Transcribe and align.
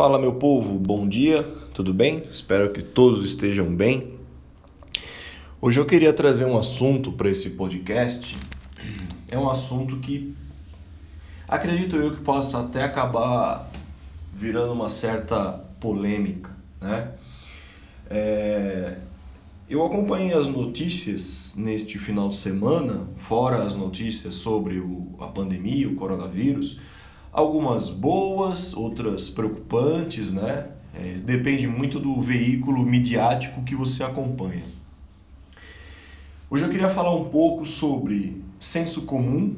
Fala 0.00 0.18
meu 0.18 0.32
povo, 0.32 0.78
bom 0.78 1.06
dia, 1.06 1.42
tudo 1.74 1.92
bem? 1.92 2.22
Espero 2.30 2.72
que 2.72 2.80
todos 2.80 3.22
estejam 3.22 3.66
bem. 3.66 4.14
Hoje 5.60 5.78
eu 5.78 5.84
queria 5.84 6.10
trazer 6.10 6.46
um 6.46 6.56
assunto 6.56 7.12
para 7.12 7.28
esse 7.28 7.50
podcast. 7.50 8.34
É 9.30 9.38
um 9.38 9.50
assunto 9.50 9.98
que 9.98 10.34
acredito 11.46 11.96
eu 11.96 12.16
que 12.16 12.22
possa 12.22 12.60
até 12.60 12.82
acabar 12.82 13.70
virando 14.32 14.72
uma 14.72 14.88
certa 14.88 15.62
polêmica, 15.78 16.48
né? 16.80 17.10
É... 18.08 18.96
Eu 19.68 19.84
acompanhei 19.84 20.32
as 20.32 20.46
notícias 20.46 21.54
neste 21.58 21.98
final 21.98 22.30
de 22.30 22.36
semana, 22.36 23.06
fora 23.18 23.64
as 23.64 23.74
notícias 23.74 24.34
sobre 24.34 24.78
o, 24.78 25.14
a 25.20 25.26
pandemia, 25.26 25.86
o 25.86 25.94
coronavírus 25.94 26.80
algumas 27.32 27.90
boas, 27.90 28.74
outras 28.74 29.28
preocupantes, 29.28 30.32
né? 30.32 30.68
É, 30.94 31.14
depende 31.18 31.66
muito 31.66 32.00
do 32.00 32.20
veículo 32.20 32.84
midiático 32.84 33.62
que 33.62 33.74
você 33.74 34.02
acompanha. 34.02 34.64
Hoje 36.50 36.64
eu 36.64 36.70
queria 36.70 36.88
falar 36.90 37.14
um 37.14 37.26
pouco 37.30 37.64
sobre 37.64 38.42
senso 38.58 39.02
comum, 39.02 39.56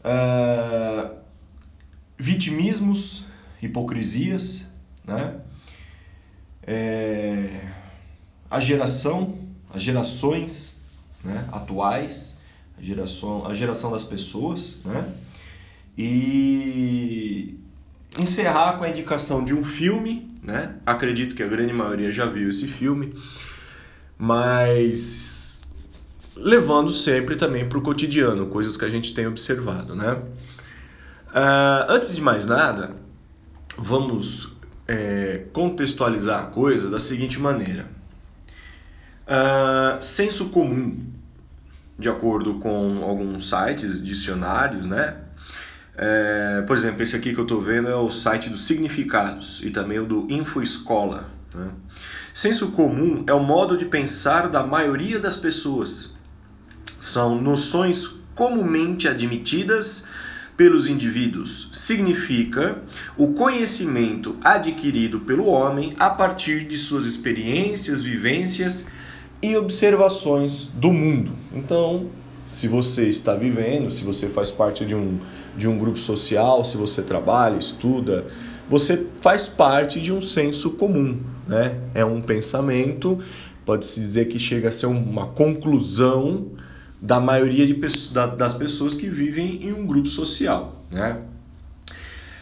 uh, 0.00 1.14
vitimismos, 2.18 3.26
hipocrisias, 3.60 4.66
né? 5.04 5.40
É, 6.66 7.68
a 8.50 8.60
geração, 8.60 9.38
as 9.72 9.82
gerações 9.82 10.78
né, 11.22 11.48
atuais, 11.52 12.38
a 12.78 12.82
geração, 12.82 13.46
a 13.46 13.54
geração 13.54 13.90
das 13.90 14.04
pessoas, 14.04 14.78
né? 14.84 15.12
E 15.98 17.58
encerrar 18.16 18.78
com 18.78 18.84
a 18.84 18.88
indicação 18.88 19.44
de 19.44 19.52
um 19.52 19.64
filme, 19.64 20.32
né? 20.42 20.76
Acredito 20.86 21.34
que 21.34 21.42
a 21.42 21.48
grande 21.48 21.72
maioria 21.72 22.12
já 22.12 22.24
viu 22.24 22.48
esse 22.48 22.68
filme, 22.68 23.12
mas 24.16 25.56
levando 26.36 26.90
sempre 26.90 27.34
também 27.34 27.68
para 27.68 27.78
o 27.78 27.82
cotidiano, 27.82 28.46
coisas 28.46 28.76
que 28.76 28.84
a 28.84 28.88
gente 28.88 29.12
tem 29.12 29.26
observado, 29.26 29.96
né? 29.96 30.12
Uh, 31.28 31.90
antes 31.90 32.14
de 32.14 32.22
mais 32.22 32.46
nada, 32.46 32.94
vamos 33.76 34.56
é, 34.86 35.44
contextualizar 35.52 36.44
a 36.44 36.46
coisa 36.46 36.88
da 36.88 36.98
seguinte 36.98 37.38
maneira: 37.38 37.86
uh, 39.26 40.02
senso 40.02 40.48
comum, 40.48 41.04
de 41.98 42.08
acordo 42.08 42.54
com 42.54 43.02
alguns 43.02 43.48
sites, 43.50 44.02
dicionários, 44.02 44.86
né? 44.86 45.27
É, 46.00 46.62
por 46.64 46.76
exemplo, 46.76 47.02
esse 47.02 47.16
aqui 47.16 47.34
que 47.34 47.40
eu 47.40 47.42
estou 47.42 47.60
vendo 47.60 47.88
é 47.88 47.96
o 47.96 48.08
site 48.08 48.48
dos 48.48 48.68
significados 48.68 49.60
e 49.64 49.70
também 49.70 49.98
o 49.98 50.06
do 50.06 50.26
InfoEscola. 50.30 51.28
Né? 51.52 51.68
Senso 52.32 52.68
comum 52.70 53.24
é 53.26 53.34
o 53.34 53.42
modo 53.42 53.76
de 53.76 53.84
pensar 53.84 54.48
da 54.48 54.62
maioria 54.62 55.18
das 55.18 55.36
pessoas. 55.36 56.14
São 57.00 57.40
noções 57.40 58.06
comumente 58.36 59.08
admitidas 59.08 60.04
pelos 60.56 60.88
indivíduos. 60.88 61.68
Significa 61.72 62.80
o 63.16 63.32
conhecimento 63.32 64.36
adquirido 64.42 65.18
pelo 65.20 65.46
homem 65.46 65.94
a 65.98 66.10
partir 66.10 66.64
de 66.64 66.78
suas 66.78 67.06
experiências, 67.06 68.02
vivências 68.02 68.86
e 69.42 69.56
observações 69.56 70.66
do 70.66 70.92
mundo. 70.92 71.32
Então, 71.52 72.08
se 72.48 72.66
você 72.66 73.08
está 73.08 73.34
vivendo, 73.34 73.90
se 73.90 74.02
você 74.02 74.28
faz 74.28 74.50
parte 74.50 74.84
de 74.84 74.94
um, 74.94 75.18
de 75.56 75.68
um 75.68 75.78
grupo 75.78 75.98
social, 75.98 76.64
se 76.64 76.76
você 76.76 77.02
trabalha, 77.02 77.58
estuda, 77.58 78.26
você 78.68 79.06
faz 79.20 79.46
parte 79.46 80.00
de 80.00 80.12
um 80.12 80.20
senso 80.20 80.70
comum, 80.72 81.20
né? 81.46 81.78
É 81.94 82.04
um 82.04 82.20
pensamento, 82.22 83.18
pode-se 83.64 84.00
dizer 84.00 84.28
que 84.28 84.38
chega 84.38 84.70
a 84.70 84.72
ser 84.72 84.86
uma 84.86 85.26
conclusão 85.26 86.52
da 87.00 87.20
maioria 87.20 87.66
de, 87.66 87.78
das 88.36 88.54
pessoas 88.54 88.94
que 88.94 89.08
vivem 89.08 89.62
em 89.64 89.72
um 89.72 89.86
grupo 89.86 90.08
social, 90.08 90.84
né? 90.90 91.18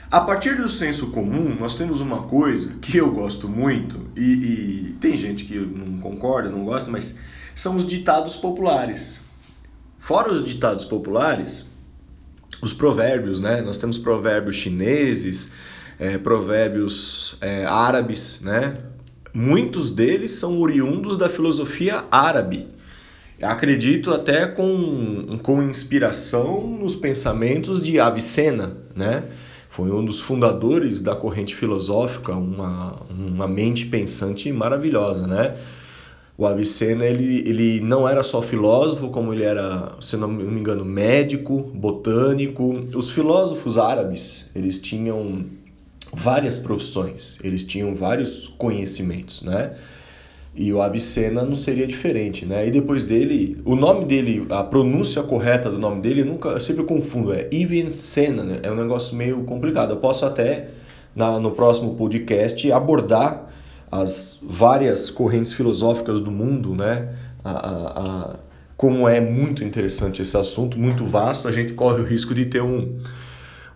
A 0.09 0.21
partir 0.21 0.57
do 0.57 0.69
senso 0.69 1.09
comum, 1.09 1.57
nós 1.59 1.75
temos 1.75 2.01
uma 2.01 2.23
coisa 2.23 2.75
que 2.81 2.97
eu 2.97 3.13
gosto 3.13 3.49
muito, 3.49 4.03
e, 4.17 4.23
e 4.23 4.97
tem 5.01 5.19
gente 5.19 5.45
que 5.45 5.59
não 5.59 5.99
concorda, 5.99 6.49
não 6.49 6.65
gosta, 6.65 6.89
mas 6.91 7.15
são 7.57 7.75
os 7.75 7.85
ditados 7.85 8.37
populares. 8.37 9.26
Fora 10.07 10.33
os 10.33 10.45
ditados 10.45 10.85
populares, 10.85 11.67
os 12.63 12.73
provérbios, 12.73 13.41
né? 13.41 13.61
Nós 13.61 13.77
temos 13.77 13.99
provérbios 13.99 14.55
chineses, 14.55 15.51
é, 15.99 16.17
provérbios 16.17 17.37
é, 17.41 17.65
árabes, 17.65 18.41
né? 18.41 18.79
Muitos 19.35 19.91
deles 19.91 20.31
são 20.31 20.61
oriundos 20.61 21.17
da 21.17 21.29
filosofia 21.29 22.05
árabe. 22.09 22.69
Acredito 23.43 24.13
até 24.13 24.47
com, 24.47 25.41
com 25.43 25.61
inspiração 25.61 26.65
nos 26.65 26.95
pensamentos 26.95 27.83
de 27.83 27.99
Avicena, 27.99 28.77
né? 28.95 29.25
Foi 29.69 29.91
um 29.91 30.05
dos 30.05 30.21
fundadores 30.21 31.03
da 31.03 31.17
corrente 31.17 31.53
filosófica, 31.57 32.33
uma, 32.33 32.95
uma 33.11 33.49
mente 33.49 33.87
pensante 33.87 34.53
maravilhosa, 34.53 35.27
né? 35.27 35.57
O 36.39 36.45
Avicena 36.45 37.07
ele, 37.07 37.49
ele 37.49 37.81
não 37.81 38.07
era 38.07 38.23
só 38.23 38.43
filósofo, 38.43 39.09
como 39.09 39.33
ele 39.33 39.43
era, 39.43 39.93
se 40.03 40.19
não 40.19 40.29
me 40.29 40.61
engano, 40.61 40.85
médico, 40.85 41.71
botânico. 41.75 42.75
Os 42.95 43.11
filósofos 43.11 43.79
árabes, 43.79 44.45
eles 44.55 44.79
tinham 44.79 45.47
várias 46.13 46.59
profissões, 46.59 47.39
eles 47.43 47.65
tinham 47.65 47.95
vários 47.95 48.49
conhecimentos, 48.59 49.41
né? 49.41 49.73
E 50.55 50.73
o 50.73 50.81
Avicena 50.81 51.43
não 51.43 51.55
seria 51.55 51.87
diferente, 51.87 52.45
né? 52.45 52.67
E 52.67 52.71
depois 52.71 53.03
dele, 53.03 53.61
o 53.65 53.75
nome 53.75 54.05
dele, 54.05 54.47
a 54.51 54.63
pronúncia 54.63 55.23
correta 55.23 55.71
do 55.71 55.79
nome 55.79 56.01
dele, 56.01 56.21
eu 56.23 56.27
nunca, 56.27 56.51
eu 56.51 56.61
sempre 56.61 56.85
confundo, 56.85 57.33
é 57.33 57.47
Ibn 57.51 57.89
né? 58.45 58.61
É 58.63 58.71
um 58.71 58.77
negócio 58.77 59.17
meio 59.17 59.43
complicado. 59.45 59.93
Eu 59.93 59.99
posso 59.99 60.25
até 60.25 60.69
na, 61.15 61.39
no 61.39 61.51
próximo 61.51 61.95
podcast 61.95 62.71
abordar 62.73 63.46
as 64.01 64.39
várias 64.43 65.11
correntes 65.11 65.53
filosóficas 65.53 66.21
do 66.21 66.31
mundo, 66.31 66.75
né? 66.75 67.15
A, 67.45 67.51
a, 67.51 68.03
a, 68.33 68.39
como 68.77 69.09
é 69.09 69.21
muito 69.21 69.65
interessante 69.65 70.21
esse 70.21 70.37
assunto, 70.37 70.79
muito 70.79 71.05
vasto, 71.05 71.49
a 71.49 71.53
gente 71.53 71.73
corre 71.73 72.03
o 72.03 72.05
risco 72.05 72.35
de 72.35 72.47
ter 72.47 72.63
um, 72.63 72.99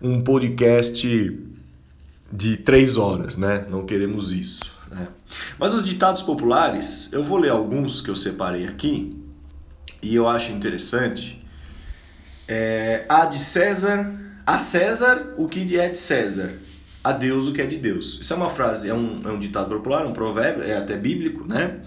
um 0.01 0.21
podcast 0.21 1.39
de 2.31 2.57
três 2.57 2.97
horas, 2.97 3.35
né? 3.35 3.65
Não 3.69 3.85
queremos 3.85 4.31
isso. 4.31 4.71
Né? 4.89 5.07
Mas 5.57 5.73
os 5.73 5.83
ditados 5.83 6.21
populares, 6.21 7.09
eu 7.11 7.23
vou 7.23 7.37
ler 7.37 7.49
alguns 7.49 8.01
que 8.01 8.09
eu 8.09 8.15
separei 8.15 8.67
aqui 8.67 9.17
e 10.01 10.15
eu 10.15 10.27
acho 10.27 10.51
interessante. 10.51 11.43
É, 12.47 13.05
a 13.07 13.25
de 13.25 13.39
César, 13.39 14.13
a 14.45 14.57
César 14.57 15.33
o 15.37 15.47
que 15.47 15.77
é 15.77 15.89
de 15.89 15.97
César, 15.97 16.53
a 17.03 17.11
Deus 17.11 17.47
o 17.47 17.53
que 17.53 17.61
é 17.61 17.65
de 17.65 17.77
Deus. 17.77 18.19
Isso 18.21 18.33
é 18.33 18.35
uma 18.35 18.49
frase, 18.49 18.89
é 18.89 18.93
um, 18.93 19.21
é 19.25 19.31
um 19.31 19.39
ditado 19.39 19.69
popular, 19.75 20.05
um 20.05 20.13
provérbio, 20.13 20.63
é 20.63 20.77
até 20.77 20.95
bíblico, 20.95 21.45
né? 21.47 21.79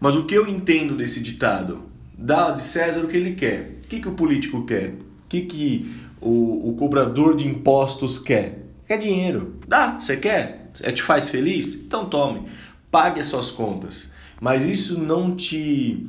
Mas 0.00 0.16
o 0.16 0.24
que 0.24 0.34
eu 0.34 0.46
entendo 0.46 0.96
desse 0.96 1.20
ditado? 1.20 1.84
Dá 2.16 2.50
de 2.50 2.62
César 2.62 3.02
o 3.02 3.08
que 3.08 3.16
ele 3.16 3.32
quer. 3.32 3.80
O 3.84 3.88
que, 3.88 4.00
que 4.00 4.08
o 4.08 4.12
político 4.12 4.64
quer? 4.64 4.90
O 4.90 5.28
que, 5.28 5.42
que 5.42 5.94
o, 6.20 6.70
o 6.70 6.74
cobrador 6.74 7.36
de 7.36 7.46
impostos 7.46 8.18
quer? 8.18 8.66
Quer 8.86 8.98
dinheiro. 8.98 9.56
Dá, 9.68 10.00
você 10.00 10.16
quer? 10.16 10.70
É, 10.82 10.90
te 10.90 11.02
faz 11.02 11.28
feliz? 11.28 11.74
Então 11.74 12.06
tome. 12.06 12.42
Pague 12.90 13.20
as 13.20 13.26
suas 13.26 13.50
contas. 13.50 14.10
Mas 14.40 14.64
isso 14.64 14.98
não 14.98 15.36
te. 15.36 16.06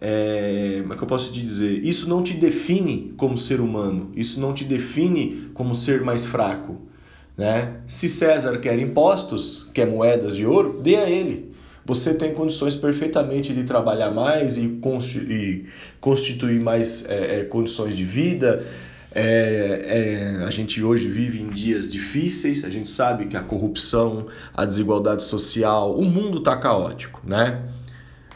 É, 0.00 0.78
como 0.82 0.94
é 0.94 0.96
que 0.96 1.02
eu 1.02 1.08
posso 1.08 1.32
te 1.32 1.40
dizer? 1.40 1.84
Isso 1.84 2.08
não 2.08 2.22
te 2.22 2.34
define 2.34 3.12
como 3.16 3.36
ser 3.36 3.60
humano. 3.60 4.12
Isso 4.14 4.38
não 4.40 4.52
te 4.52 4.64
define 4.64 5.50
como 5.54 5.74
ser 5.74 6.02
mais 6.02 6.24
fraco. 6.24 6.89
Né? 7.36 7.76
Se 7.86 8.08
César 8.08 8.58
quer 8.58 8.78
impostos, 8.78 9.68
quer 9.72 9.86
moedas 9.86 10.36
de 10.36 10.44
ouro, 10.44 10.80
dê 10.82 10.96
a 10.96 11.08
ele. 11.08 11.50
Você 11.84 12.14
tem 12.14 12.34
condições 12.34 12.76
perfeitamente 12.76 13.52
de 13.52 13.64
trabalhar 13.64 14.10
mais 14.10 14.56
e, 14.56 14.78
constituir 16.00 16.60
mais 16.60 17.08
é, 17.08 17.40
é, 17.40 17.44
condições 17.44 17.96
de 17.96 18.04
vida. 18.04 18.64
É, 19.12 20.38
é, 20.40 20.44
a 20.44 20.50
gente 20.50 20.82
hoje 20.82 21.08
vive 21.08 21.40
em 21.40 21.48
dias 21.48 21.90
difíceis, 21.90 22.64
a 22.64 22.70
gente 22.70 22.88
sabe 22.88 23.26
que 23.26 23.36
a 23.36 23.42
corrupção, 23.42 24.28
a 24.54 24.64
desigualdade 24.64 25.24
social, 25.24 25.98
o 25.98 26.04
mundo 26.04 26.38
está 26.38 26.56
caótico, 26.56 27.20
né? 27.26 27.60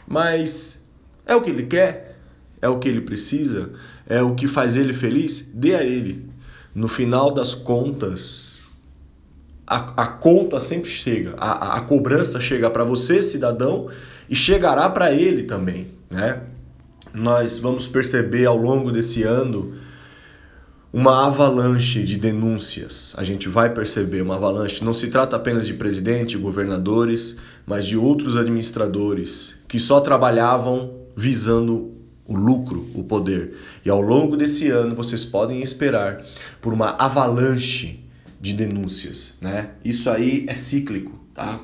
Mas 0.05 0.85
é 1.25 1.33
o 1.33 1.41
que 1.41 1.49
ele 1.49 1.63
quer, 1.63 2.17
é 2.61 2.67
o 2.67 2.77
que 2.77 2.89
ele 2.89 3.01
precisa, 3.01 3.71
é 4.07 4.21
o 4.21 4.35
que 4.35 4.47
faz 4.47 4.75
ele 4.75 4.93
feliz, 4.93 5.49
dê 5.53 5.75
a 5.75 5.83
ele. 5.83 6.29
No 6.73 6.89
final 6.89 7.31
das 7.31 7.53
contas, 7.53 8.44
a, 9.67 10.03
a 10.03 10.07
conta 10.07 10.59
sempre 10.59 10.89
chega, 10.89 11.33
a, 11.37 11.77
a 11.77 11.81
cobrança 11.81 12.39
chega 12.39 12.69
para 12.69 12.83
você, 12.83 13.21
cidadão, 13.21 13.89
e 14.29 14.35
chegará 14.35 14.89
para 14.89 15.11
ele 15.11 15.43
também, 15.43 15.87
né? 16.09 16.41
Nós 17.13 17.57
vamos 17.57 17.87
perceber 17.87 18.45
ao 18.45 18.57
longo 18.57 18.91
desse 18.91 19.23
ano 19.23 19.73
uma 20.91 21.25
avalanche 21.25 22.03
de 22.03 22.17
denúncias. 22.17 23.13
A 23.17 23.23
gente 23.23 23.49
vai 23.49 23.73
perceber 23.73 24.21
uma 24.21 24.35
avalanche. 24.35 24.83
Não 24.83 24.93
se 24.93 25.07
trata 25.09 25.35
apenas 25.35 25.65
de 25.65 25.73
presidente, 25.73 26.37
governadores, 26.37 27.37
mas 27.65 27.85
de 27.85 27.97
outros 27.97 28.37
administradores 28.37 29.55
que 29.67 29.79
só 29.79 29.99
trabalhavam 29.99 30.93
visando 31.15 31.93
o 32.25 32.35
lucro, 32.35 32.87
o 32.93 33.03
poder. 33.03 33.55
E 33.85 33.89
ao 33.89 34.01
longo 34.01 34.35
desse 34.35 34.69
ano 34.69 34.95
vocês 34.95 35.23
podem 35.23 35.61
esperar 35.61 36.21
por 36.61 36.73
uma 36.73 36.95
avalanche 36.97 38.04
de 38.45 38.53
denúncias, 38.53 39.37
né? 39.41 39.71
Isso 39.83 40.07
aí 40.07 40.45
é 40.47 40.53
cíclico, 40.53 41.19
tá? 41.33 41.59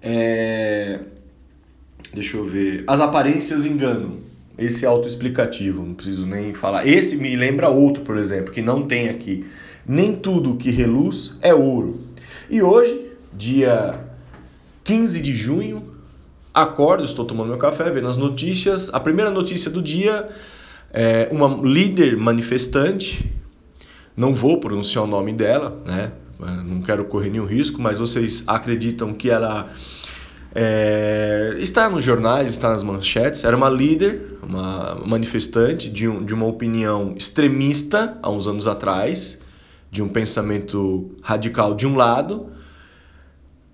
É... 0.00 1.00
Deixa 2.12 2.38
eu 2.38 2.46
ver. 2.46 2.84
As 2.86 3.00
aparências 3.00 3.66
enganam. 3.66 4.18
Esse 4.56 4.86
é 4.86 4.88
autoexplicativo, 4.88 5.84
não 5.84 5.94
preciso 5.94 6.26
nem 6.26 6.54
falar. 6.54 6.86
Esse 6.86 7.16
me 7.16 7.36
lembra 7.36 7.68
outro, 7.68 8.02
por 8.02 8.16
exemplo, 8.16 8.52
que 8.52 8.62
não 8.62 8.86
tem 8.86 9.08
aqui. 9.10 9.44
Nem 9.86 10.14
tudo 10.16 10.56
que 10.56 10.70
reluz 10.70 11.36
é 11.42 11.52
ouro. 11.52 12.00
E 12.48 12.62
hoje, 12.62 13.10
dia 13.32 14.00
15 14.84 15.20
de 15.20 15.34
junho, 15.34 15.94
acordo, 16.54 17.04
estou 17.04 17.24
tomando 17.24 17.48
meu 17.48 17.58
café, 17.58 17.90
vendo 17.90 18.08
as 18.08 18.16
notícias. 18.16 18.88
A 18.94 19.00
primeira 19.00 19.30
notícia 19.30 19.70
do 19.70 19.82
dia 19.82 20.30
é 20.92 21.28
uma 21.32 21.48
líder 21.62 22.16
manifestante, 22.16 23.30
não 24.16 24.34
vou 24.34 24.60
pronunciar 24.60 25.04
o 25.04 25.06
nome 25.06 25.32
dela, 25.32 25.80
né? 25.84 26.12
Não 26.64 26.82
quero 26.82 27.04
correr 27.04 27.30
nenhum 27.30 27.46
risco, 27.46 27.80
mas 27.80 27.98
vocês 27.98 28.44
acreditam 28.46 29.14
que 29.14 29.30
ela 29.30 29.70
é, 30.54 31.54
está 31.58 31.88
nos 31.90 32.04
jornais, 32.04 32.50
está 32.50 32.70
nas 32.70 32.82
manchetes. 32.82 33.44
Era 33.44 33.56
uma 33.56 33.68
líder, 33.68 34.38
uma 34.42 34.94
manifestante 35.06 35.90
de, 35.90 36.06
um, 36.06 36.24
de 36.24 36.32
uma 36.32 36.46
opinião 36.46 37.14
extremista 37.16 38.16
há 38.22 38.30
uns 38.30 38.46
anos 38.46 38.66
atrás, 38.68 39.42
de 39.90 40.02
um 40.02 40.08
pensamento 40.08 41.12
radical 41.22 41.74
de 41.74 41.86
um 41.86 41.96
lado. 41.96 42.50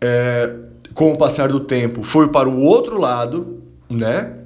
É, 0.00 0.54
com 0.94 1.12
o 1.12 1.18
passar 1.18 1.48
do 1.48 1.60
tempo, 1.60 2.02
foi 2.02 2.28
para 2.28 2.48
o 2.48 2.60
outro 2.60 2.98
lado, 2.98 3.62
né? 3.88 4.39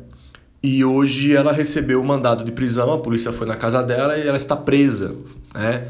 E 0.67 0.83
hoje 0.83 1.37
ela 1.37 1.53
recebeu 1.53 2.01
o 2.01 2.05
mandado 2.05 2.43
de 2.43 2.51
prisão, 2.51 2.91
a 2.91 2.99
polícia 2.99 3.31
foi 3.31 3.47
na 3.47 3.55
casa 3.55 3.83
dela 3.83 4.17
e 4.17 4.27
ela 4.27 4.39
está 4.39 4.57
presa, 4.57 5.15
né? 5.55 5.89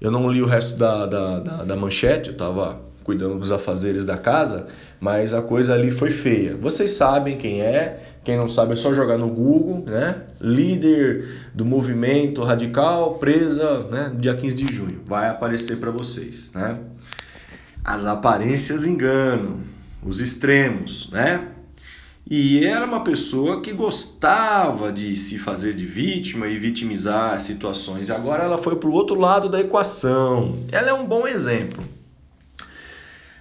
Eu 0.00 0.10
não 0.10 0.28
li 0.28 0.42
o 0.42 0.46
resto 0.46 0.76
da, 0.76 1.06
da, 1.06 1.38
da, 1.38 1.62
da 1.62 1.76
manchete, 1.76 2.30
eu 2.30 2.32
estava 2.32 2.80
cuidando 3.04 3.38
dos 3.38 3.52
afazeres 3.52 4.04
da 4.04 4.18
casa, 4.18 4.66
mas 4.98 5.32
a 5.32 5.42
coisa 5.42 5.74
ali 5.74 5.92
foi 5.92 6.10
feia. 6.10 6.56
Vocês 6.56 6.90
sabem 6.90 7.38
quem 7.38 7.62
é, 7.62 8.16
quem 8.24 8.36
não 8.36 8.48
sabe 8.48 8.72
é 8.72 8.76
só 8.76 8.92
jogar 8.92 9.16
no 9.16 9.28
Google, 9.28 9.84
né? 9.86 10.22
Líder 10.40 11.28
do 11.54 11.64
movimento 11.64 12.42
radical 12.42 13.20
presa, 13.20 13.84
né? 13.84 14.12
Dia 14.18 14.34
15 14.34 14.56
de 14.56 14.74
junho. 14.74 15.02
Vai 15.06 15.28
aparecer 15.28 15.76
para 15.76 15.92
vocês, 15.92 16.50
né? 16.52 16.80
As 17.84 18.04
aparências 18.04 18.88
enganam, 18.88 19.60
os 20.02 20.20
extremos, 20.20 21.08
né? 21.12 21.52
E 22.28 22.64
era 22.64 22.84
uma 22.84 23.04
pessoa 23.04 23.60
que 23.60 23.72
gostava 23.72 24.92
de 24.92 25.14
se 25.14 25.38
fazer 25.38 25.74
de 25.74 25.86
vítima 25.86 26.48
e 26.48 26.58
vitimizar 26.58 27.38
situações. 27.40 28.10
Agora 28.10 28.42
ela 28.42 28.58
foi 28.58 28.74
para 28.74 28.88
o 28.88 28.92
outro 28.92 29.14
lado 29.14 29.48
da 29.48 29.60
equação. 29.60 30.58
Ela 30.72 30.90
é 30.90 30.92
um 30.92 31.06
bom 31.06 31.28
exemplo. 31.28 31.84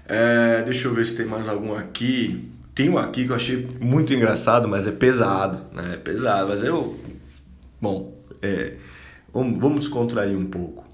É, 0.07 0.61
deixa 0.61 0.87
eu 0.87 0.93
ver 0.93 1.03
se 1.03 1.17
tem 1.17 1.25
mais 1.25 1.47
algum 1.47 1.75
aqui. 1.75 2.47
Tem 2.75 2.87
um 2.87 2.99
aqui 2.99 3.25
que 3.25 3.31
eu 3.31 3.35
achei 3.35 3.67
muito 3.79 4.13
engraçado, 4.13 4.67
mas 4.67 4.85
é 4.85 4.91
pesado, 4.91 5.63
né? 5.73 5.93
É 5.95 5.97
pesado, 5.97 6.49
mas 6.49 6.63
eu... 6.63 6.99
Bom, 7.81 8.13
é, 8.39 8.75
vamos, 9.33 9.59
vamos 9.59 9.79
descontrair 9.79 10.37
um 10.37 10.45
pouco. 10.45 10.84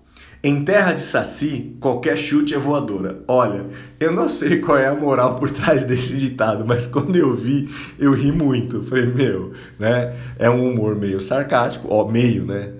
Em 0.44 0.66
terra 0.66 0.94
de 0.94 1.02
saci, 1.02 1.76
qualquer 1.80 2.18
chute 2.18 2.56
é 2.56 2.58
voadora. 2.58 3.24
Olha, 3.28 3.68
eu 4.00 4.12
não 4.12 4.28
sei 4.28 4.60
qual 4.60 4.78
é 4.78 4.88
a 4.88 4.96
moral 4.96 5.36
por 5.36 5.52
trás 5.52 5.84
desse 5.84 6.18
ditado, 6.18 6.66
mas 6.66 6.88
quando 6.88 7.16
eu 7.16 7.36
vi, 7.36 7.70
eu 8.00 8.14
ri 8.14 8.32
muito. 8.32 8.82
Falei, 8.84 9.06
meu, 9.06 9.54
né? 9.78 10.16
É 10.40 10.50
um 10.50 10.72
humor 10.72 10.96
meio 10.96 11.22
sarcástico, 11.22 11.88
ó, 11.92 12.08
meio, 12.08 12.46
né? 12.46 12.72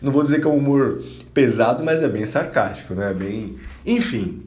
Não 0.00 0.10
vou 0.10 0.22
dizer 0.22 0.40
que 0.40 0.46
é 0.46 0.50
um 0.50 0.56
humor 0.56 1.02
pesado, 1.34 1.84
mas 1.84 2.02
é 2.02 2.08
bem 2.08 2.24
sarcástico, 2.24 2.94
né? 2.94 3.12
Bem, 3.12 3.56
enfim, 3.84 4.42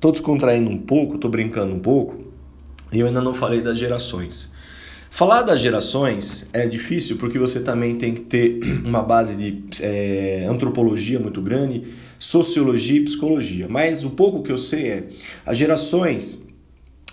Tô 0.00 0.10
descontraindo 0.10 0.70
um 0.70 0.78
pouco, 0.78 1.18
tô 1.18 1.28
brincando 1.28 1.74
um 1.74 1.78
pouco, 1.78 2.24
e 2.90 3.00
eu 3.00 3.06
ainda 3.06 3.20
não 3.20 3.34
falei 3.34 3.60
das 3.60 3.76
gerações. 3.76 4.49
Falar 5.10 5.42
das 5.42 5.60
gerações 5.60 6.46
é 6.52 6.68
difícil 6.68 7.18
porque 7.18 7.38
você 7.38 7.60
também 7.60 7.96
tem 7.96 8.14
que 8.14 8.20
ter 8.20 8.60
uma 8.86 9.02
base 9.02 9.36
de 9.36 9.64
é, 9.82 10.46
antropologia 10.48 11.18
muito 11.18 11.42
grande, 11.42 11.92
sociologia 12.18 13.00
e 13.00 13.04
psicologia. 13.04 13.66
Mas 13.68 14.04
o 14.04 14.10
pouco 14.10 14.42
que 14.42 14.52
eu 14.52 14.58
sei 14.58 14.88
é 14.88 15.08
as 15.44 15.58
gerações 15.58 16.40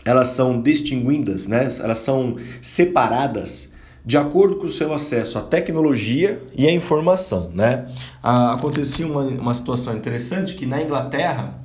elas 0.05 0.29
são 0.29 0.61
distinguidas, 0.61 1.47
né? 1.47 1.67
elas 1.81 1.97
são 1.97 2.37
separadas 2.61 3.73
de 4.05 4.17
acordo 4.17 4.55
com 4.55 4.65
o 4.65 4.69
seu 4.69 4.93
acesso 4.93 5.37
à 5.37 5.41
tecnologia 5.41 6.41
e 6.57 6.65
à 6.65 6.71
informação. 6.71 7.51
Né? 7.53 7.89
Ah, 8.23 8.53
acontecia 8.53 9.05
uma, 9.05 9.23
uma 9.23 9.53
situação 9.53 9.97
interessante 9.97 10.55
que 10.55 10.65
na 10.65 10.81
Inglaterra 10.81 11.61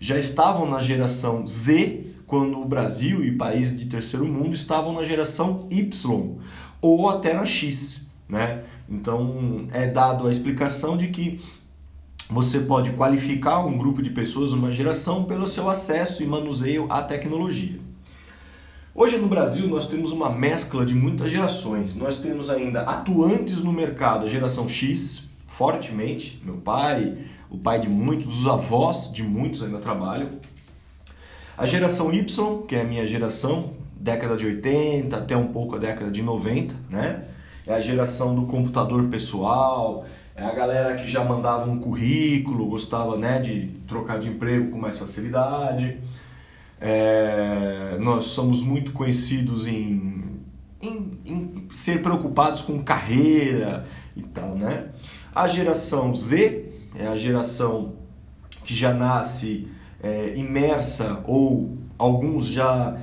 já 0.00 0.18
estavam 0.18 0.68
na 0.68 0.80
geração 0.80 1.46
Z, 1.46 2.15
quando 2.26 2.60
o 2.60 2.64
Brasil 2.64 3.24
e 3.24 3.32
países 3.32 3.78
de 3.78 3.86
terceiro 3.86 4.26
mundo 4.26 4.54
estavam 4.54 4.92
na 4.92 5.04
geração 5.04 5.66
Y 5.70 6.36
ou 6.80 7.08
até 7.08 7.34
na 7.34 7.44
X, 7.44 8.06
né? 8.28 8.64
Então 8.88 9.66
é 9.72 9.86
dado 9.86 10.26
a 10.26 10.30
explicação 10.30 10.96
de 10.96 11.08
que 11.08 11.40
você 12.28 12.60
pode 12.60 12.90
qualificar 12.92 13.64
um 13.64 13.78
grupo 13.78 14.02
de 14.02 14.10
pessoas, 14.10 14.52
uma 14.52 14.72
geração, 14.72 15.24
pelo 15.24 15.46
seu 15.46 15.70
acesso 15.70 16.22
e 16.22 16.26
manuseio 16.26 16.86
à 16.90 17.00
tecnologia. 17.00 17.78
Hoje 18.92 19.18
no 19.18 19.28
Brasil 19.28 19.68
nós 19.68 19.86
temos 19.86 20.10
uma 20.10 20.30
mescla 20.30 20.84
de 20.84 20.94
muitas 20.94 21.30
gerações. 21.30 21.94
Nós 21.94 22.18
temos 22.18 22.50
ainda 22.50 22.80
atuantes 22.80 23.62
no 23.62 23.72
mercado, 23.72 24.26
a 24.26 24.28
geração 24.28 24.68
X, 24.68 25.28
fortemente, 25.46 26.42
meu 26.44 26.56
pai, 26.56 27.16
o 27.48 27.58
pai 27.58 27.78
de 27.78 27.88
muitos, 27.88 28.40
os 28.40 28.46
avós 28.46 29.12
de 29.12 29.22
muitos 29.22 29.62
ainda 29.62 29.78
trabalham. 29.78 30.30
A 31.58 31.64
geração 31.64 32.12
Y, 32.12 32.66
que 32.66 32.76
é 32.76 32.82
a 32.82 32.84
minha 32.84 33.06
geração, 33.06 33.72
década 33.98 34.36
de 34.36 34.44
80 34.44 35.16
até 35.16 35.34
um 35.34 35.46
pouco 35.46 35.76
a 35.76 35.78
década 35.78 36.10
de 36.10 36.22
90, 36.22 36.74
né? 36.90 37.24
É 37.66 37.74
a 37.74 37.80
geração 37.80 38.34
do 38.34 38.44
computador 38.44 39.04
pessoal, 39.08 40.04
é 40.36 40.44
a 40.44 40.54
galera 40.54 40.94
que 40.96 41.08
já 41.08 41.24
mandava 41.24 41.68
um 41.68 41.80
currículo, 41.80 42.66
gostava 42.66 43.16
né, 43.16 43.40
de 43.40 43.68
trocar 43.88 44.18
de 44.18 44.28
emprego 44.28 44.70
com 44.70 44.78
mais 44.78 44.98
facilidade. 44.98 45.98
É, 46.78 47.96
nós 48.00 48.26
somos 48.26 48.62
muito 48.62 48.92
conhecidos 48.92 49.66
em, 49.66 50.42
em, 50.80 51.18
em 51.24 51.68
ser 51.72 52.02
preocupados 52.02 52.60
com 52.60 52.84
carreira 52.84 53.86
e 54.14 54.22
tal, 54.22 54.54
né? 54.56 54.88
A 55.34 55.48
geração 55.48 56.14
Z, 56.14 56.66
é 56.94 57.06
a 57.06 57.16
geração 57.16 57.94
que 58.62 58.74
já 58.74 58.92
nasce 58.92 59.68
é, 60.06 60.34
imersa 60.36 61.20
ou 61.24 61.76
alguns 61.98 62.46
já 62.46 62.96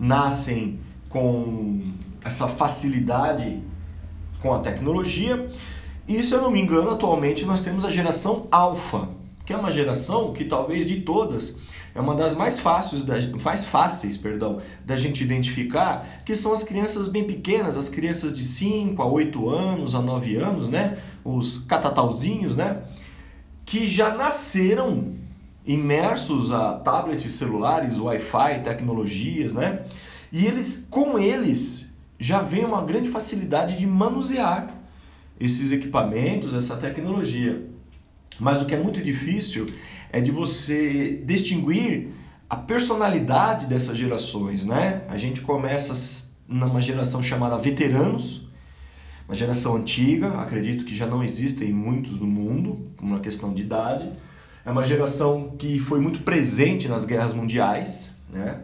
nascem 0.00 0.80
com 1.10 1.92
essa 2.24 2.48
facilidade 2.48 3.62
com 4.40 4.54
a 4.54 4.58
tecnologia. 4.60 5.48
E 6.08 6.22
se 6.22 6.34
eu 6.34 6.40
não 6.40 6.50
me 6.50 6.60
engano, 6.60 6.90
atualmente 6.90 7.44
nós 7.44 7.60
temos 7.60 7.84
a 7.84 7.90
geração 7.90 8.46
alfa, 8.50 9.08
que 9.44 9.52
é 9.52 9.56
uma 9.56 9.70
geração 9.70 10.32
que 10.32 10.44
talvez 10.44 10.86
de 10.86 11.00
todas 11.00 11.60
é 11.94 12.00
uma 12.00 12.14
das 12.14 12.34
mais 12.34 12.58
fáceis, 12.58 13.04
da, 13.04 13.14
mais 13.42 13.64
fáceis 13.64 14.18
perdão, 14.18 14.60
da 14.84 14.96
gente 14.96 15.24
identificar, 15.24 16.06
que 16.26 16.36
são 16.36 16.52
as 16.52 16.62
crianças 16.62 17.08
bem 17.08 17.24
pequenas, 17.24 17.74
as 17.74 17.88
crianças 17.88 18.36
de 18.36 18.44
5 18.44 19.02
a 19.02 19.06
8 19.06 19.48
anos, 19.48 19.94
a 19.94 20.02
9 20.02 20.36
anos, 20.36 20.68
né? 20.68 20.98
Os 21.24 21.58
catatauzinhos, 21.58 22.54
né? 22.54 22.82
que 23.66 23.88
já 23.88 24.14
nasceram 24.14 25.16
imersos 25.66 26.52
a 26.52 26.74
tablets 26.74 27.32
celulares, 27.32 27.98
Wi-Fi, 27.98 28.62
tecnologias, 28.62 29.52
né? 29.52 29.84
E 30.30 30.46
eles, 30.46 30.86
com 30.90 31.18
eles, 31.18 31.92
já 32.18 32.40
vem 32.40 32.64
uma 32.64 32.82
grande 32.82 33.10
facilidade 33.10 33.76
de 33.76 33.86
manusear 33.86 34.74
esses 35.38 35.72
equipamentos, 35.72 36.54
essa 36.54 36.76
tecnologia. 36.76 37.66
Mas 38.38 38.62
o 38.62 38.66
que 38.66 38.74
é 38.74 38.78
muito 38.78 39.02
difícil 39.02 39.66
é 40.12 40.20
de 40.20 40.30
você 40.30 41.22
distinguir 41.24 42.08
a 42.48 42.56
personalidade 42.56 43.66
dessas 43.66 43.96
gerações, 43.96 44.64
né? 44.64 45.02
A 45.08 45.18
gente 45.18 45.40
começa 45.40 45.92
numa 46.46 46.80
geração 46.80 47.22
chamada 47.22 47.58
veteranos, 47.58 48.48
uma 49.26 49.34
geração 49.34 49.74
antiga, 49.74 50.28
acredito 50.40 50.84
que 50.84 50.94
já 50.94 51.06
não 51.06 51.22
existem 51.22 51.72
muitos 51.72 52.20
no 52.20 52.26
mundo, 52.26 52.88
uma 53.00 53.18
questão 53.18 53.52
de 53.52 53.62
idade. 53.62 54.08
É 54.66 54.70
uma 54.70 54.84
geração 54.84 55.54
que 55.56 55.78
foi 55.78 56.00
muito 56.00 56.20
presente 56.20 56.88
nas 56.88 57.04
guerras 57.04 57.32
mundiais, 57.32 58.12
né? 58.28 58.62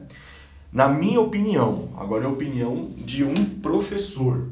Na 0.72 0.88
minha 0.88 1.20
opinião, 1.20 1.90
agora 1.96 2.24
é 2.24 2.26
a 2.26 2.30
opinião 2.30 2.90
de 2.96 3.22
um 3.22 3.44
professor. 3.60 4.48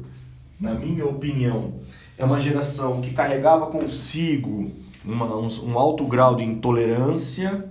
Na 0.57 0.73
minha 0.73 1.05
opinião, 1.05 1.73
é 2.17 2.23
uma 2.23 2.39
geração 2.39 3.01
que 3.01 3.11
carregava 3.11 3.65
consigo 3.65 4.71
uma, 5.03 5.25
um, 5.35 5.47
um 5.65 5.77
alto 5.77 6.05
grau 6.05 6.35
de 6.35 6.45
intolerância, 6.45 7.65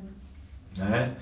né? 0.77 1.15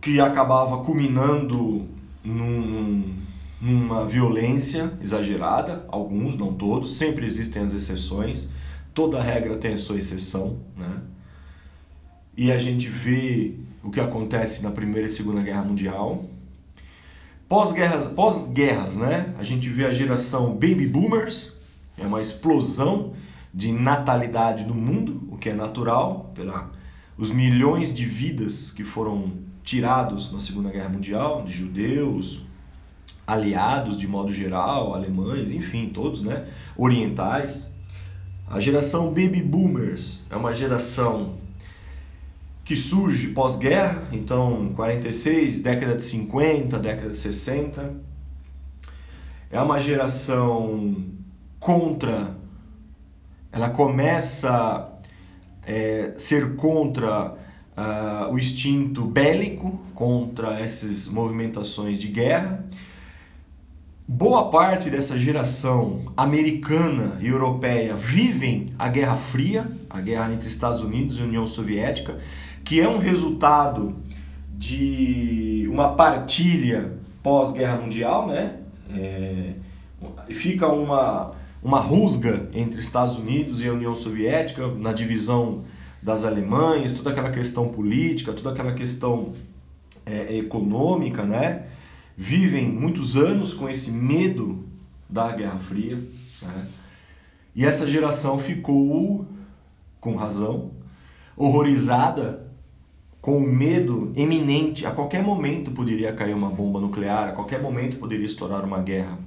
que 0.00 0.20
acabava 0.20 0.84
culminando 0.84 1.84
num, 2.24 3.12
numa 3.60 4.06
violência 4.06 4.92
exagerada, 5.02 5.84
alguns, 5.88 6.38
não 6.38 6.54
todos, 6.54 6.96
sempre 6.96 7.26
existem 7.26 7.62
as 7.62 7.74
exceções, 7.74 8.48
toda 8.94 9.20
regra 9.20 9.56
tem 9.56 9.74
a 9.74 9.78
sua 9.78 9.98
exceção, 9.98 10.58
né? 10.76 11.02
E 12.36 12.52
a 12.52 12.58
gente 12.58 12.88
vê 12.88 13.54
o 13.82 13.90
que 13.90 13.98
acontece 13.98 14.62
na 14.62 14.70
Primeira 14.70 15.06
e 15.06 15.10
Segunda 15.10 15.40
Guerra 15.40 15.62
Mundial. 15.62 16.26
Pós-guerras, 17.48 18.06
pós-guerras, 18.08 18.96
né? 18.96 19.34
A 19.38 19.42
gente 19.42 19.68
vê 19.70 19.86
a 19.86 19.92
geração 19.92 20.52
Baby 20.52 20.86
Boomers, 20.86 21.54
é 21.96 22.06
uma 22.06 22.20
explosão 22.20 23.14
de 23.54 23.72
natalidade 23.72 24.64
no 24.64 24.74
mundo, 24.74 25.26
o 25.30 25.38
que 25.38 25.48
é 25.48 25.54
natural, 25.54 26.30
pela 26.34 26.70
os 27.16 27.30
milhões 27.30 27.94
de 27.94 28.04
vidas 28.04 28.70
que 28.70 28.84
foram 28.84 29.32
tirados 29.64 30.30
na 30.30 30.38
Segunda 30.38 30.68
Guerra 30.68 30.90
Mundial, 30.90 31.44
de 31.44 31.52
judeus, 31.52 32.42
aliados 33.26 33.96
de 33.96 34.06
modo 34.06 34.30
geral, 34.30 34.94
alemães, 34.94 35.52
enfim, 35.52 35.88
todos, 35.88 36.22
né, 36.22 36.46
orientais. 36.76 37.66
A 38.46 38.60
geração 38.60 39.06
Baby 39.08 39.42
Boomers 39.42 40.20
é 40.28 40.36
uma 40.36 40.52
geração 40.52 41.34
que 42.66 42.74
surge 42.74 43.28
pós-guerra, 43.28 44.08
então 44.10 44.72
46, 44.74 45.60
década 45.60 45.94
de 45.94 46.02
50, 46.02 46.76
década 46.80 47.10
de 47.10 47.16
60. 47.16 47.94
É 49.52 49.60
uma 49.60 49.78
geração 49.78 50.96
contra, 51.60 52.36
ela 53.52 53.70
começa 53.70 54.92
é, 55.64 56.12
ser 56.16 56.56
contra 56.56 57.34
uh, 57.76 58.32
o 58.32 58.36
instinto 58.36 59.04
bélico, 59.04 59.80
contra 59.94 60.58
essas 60.58 61.06
movimentações 61.06 61.96
de 61.96 62.08
guerra 62.08 62.64
Boa 64.08 64.50
parte 64.52 64.88
dessa 64.88 65.18
geração 65.18 66.12
americana 66.16 67.18
e 67.20 67.26
europeia 67.26 67.96
vivem 67.96 68.72
a 68.78 68.86
Guerra 68.86 69.16
Fria, 69.16 69.68
a 69.90 70.00
guerra 70.00 70.32
entre 70.32 70.46
Estados 70.46 70.80
Unidos 70.80 71.18
e 71.18 71.22
União 71.22 71.44
Soviética, 71.44 72.16
que 72.66 72.80
é 72.80 72.88
um 72.88 72.98
resultado 72.98 73.94
de 74.52 75.68
uma 75.70 75.94
partilha 75.94 76.98
pós-guerra 77.22 77.76
mundial, 77.76 78.26
né? 78.26 78.58
É, 78.90 79.54
fica 80.34 80.66
uma, 80.66 81.32
uma 81.62 81.78
rusga 81.78 82.50
entre 82.52 82.80
Estados 82.80 83.18
Unidos 83.18 83.62
e 83.62 83.68
a 83.68 83.72
União 83.72 83.94
Soviética 83.94 84.66
na 84.66 84.92
divisão 84.92 85.62
das 86.02 86.24
Alemanhas, 86.24 86.92
toda 86.92 87.10
aquela 87.10 87.30
questão 87.30 87.68
política, 87.68 88.32
toda 88.32 88.50
aquela 88.50 88.74
questão 88.74 89.32
é, 90.04 90.36
econômica, 90.36 91.24
né? 91.24 91.66
vivem 92.16 92.68
muitos 92.68 93.16
anos 93.16 93.54
com 93.54 93.68
esse 93.68 93.92
medo 93.92 94.64
da 95.08 95.30
Guerra 95.30 95.58
Fria. 95.58 95.96
Né? 96.42 96.66
E 97.54 97.64
essa 97.64 97.86
geração 97.86 98.38
ficou, 98.38 99.24
com 100.00 100.16
razão, 100.16 100.72
horrorizada 101.36 102.45
com 103.26 103.38
o 103.38 103.52
medo 103.52 104.12
eminente. 104.14 104.86
A 104.86 104.92
qualquer 104.92 105.20
momento 105.20 105.72
poderia 105.72 106.12
cair 106.12 106.32
uma 106.32 106.48
bomba 106.48 106.78
nuclear, 106.78 107.30
a 107.30 107.32
qualquer 107.32 107.60
momento 107.60 107.96
poderia 107.96 108.24
estourar 108.24 108.64
uma 108.64 108.78
guerra. 108.78 109.18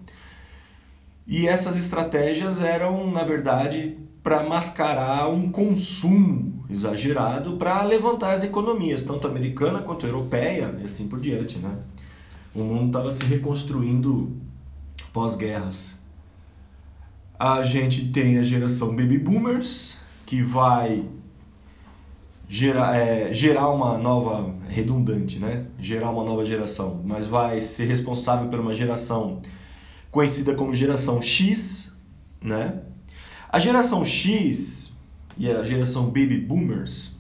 E 1.28 1.46
essas 1.46 1.78
estratégias 1.78 2.62
eram, 2.62 3.12
na 3.12 3.26
verdade, 3.26 3.98
para 4.24 4.42
mascarar 4.42 5.28
um 5.28 5.52
consumo 5.52 6.64
exagerado 6.70 7.58
para 7.58 7.84
levantar 7.84 8.32
as 8.32 8.42
economias, 8.42 9.02
tanto 9.02 9.28
americana 9.28 9.80
quanto 9.80 10.06
europeia 10.06 10.74
e 10.80 10.86
assim 10.86 11.10
por 11.10 11.20
diante, 11.20 11.58
né? 11.58 11.76
O 12.56 12.60
mundo 12.60 12.88
estava 12.88 13.12
se 13.12 13.26
reconstruindo 13.26 14.32
pós-guerras. 15.12 15.98
A 17.38 17.64
gente 17.64 18.14
tem 18.14 18.38
a 18.38 18.44
geração 18.44 18.96
Baby 18.96 19.20
Boomers, 19.20 20.00
que 20.26 20.42
vai 20.42 21.04
gerar, 22.50 22.98
é, 22.98 23.32
gerar 23.32 23.70
uma 23.70 23.96
nova, 23.96 24.56
redundante, 24.68 25.38
né? 25.38 25.68
Gerar 25.78 26.10
uma 26.10 26.24
nova 26.24 26.44
geração, 26.44 27.00
mas 27.06 27.28
vai 27.28 27.62
ser 27.62 27.86
responsável 27.86 28.50
por 28.50 28.60
uma 28.60 28.74
geração 28.74 29.42
conhecida 30.10 30.56
como 30.56 30.74
geração 30.74 31.22
X, 31.22 31.94
né? 32.42 32.82
A 33.48 33.60
geração 33.60 34.04
X 34.04 34.92
e 35.38 35.50
a 35.50 35.64
geração 35.64 36.06
Baby 36.06 36.40
Boomers 36.40 37.20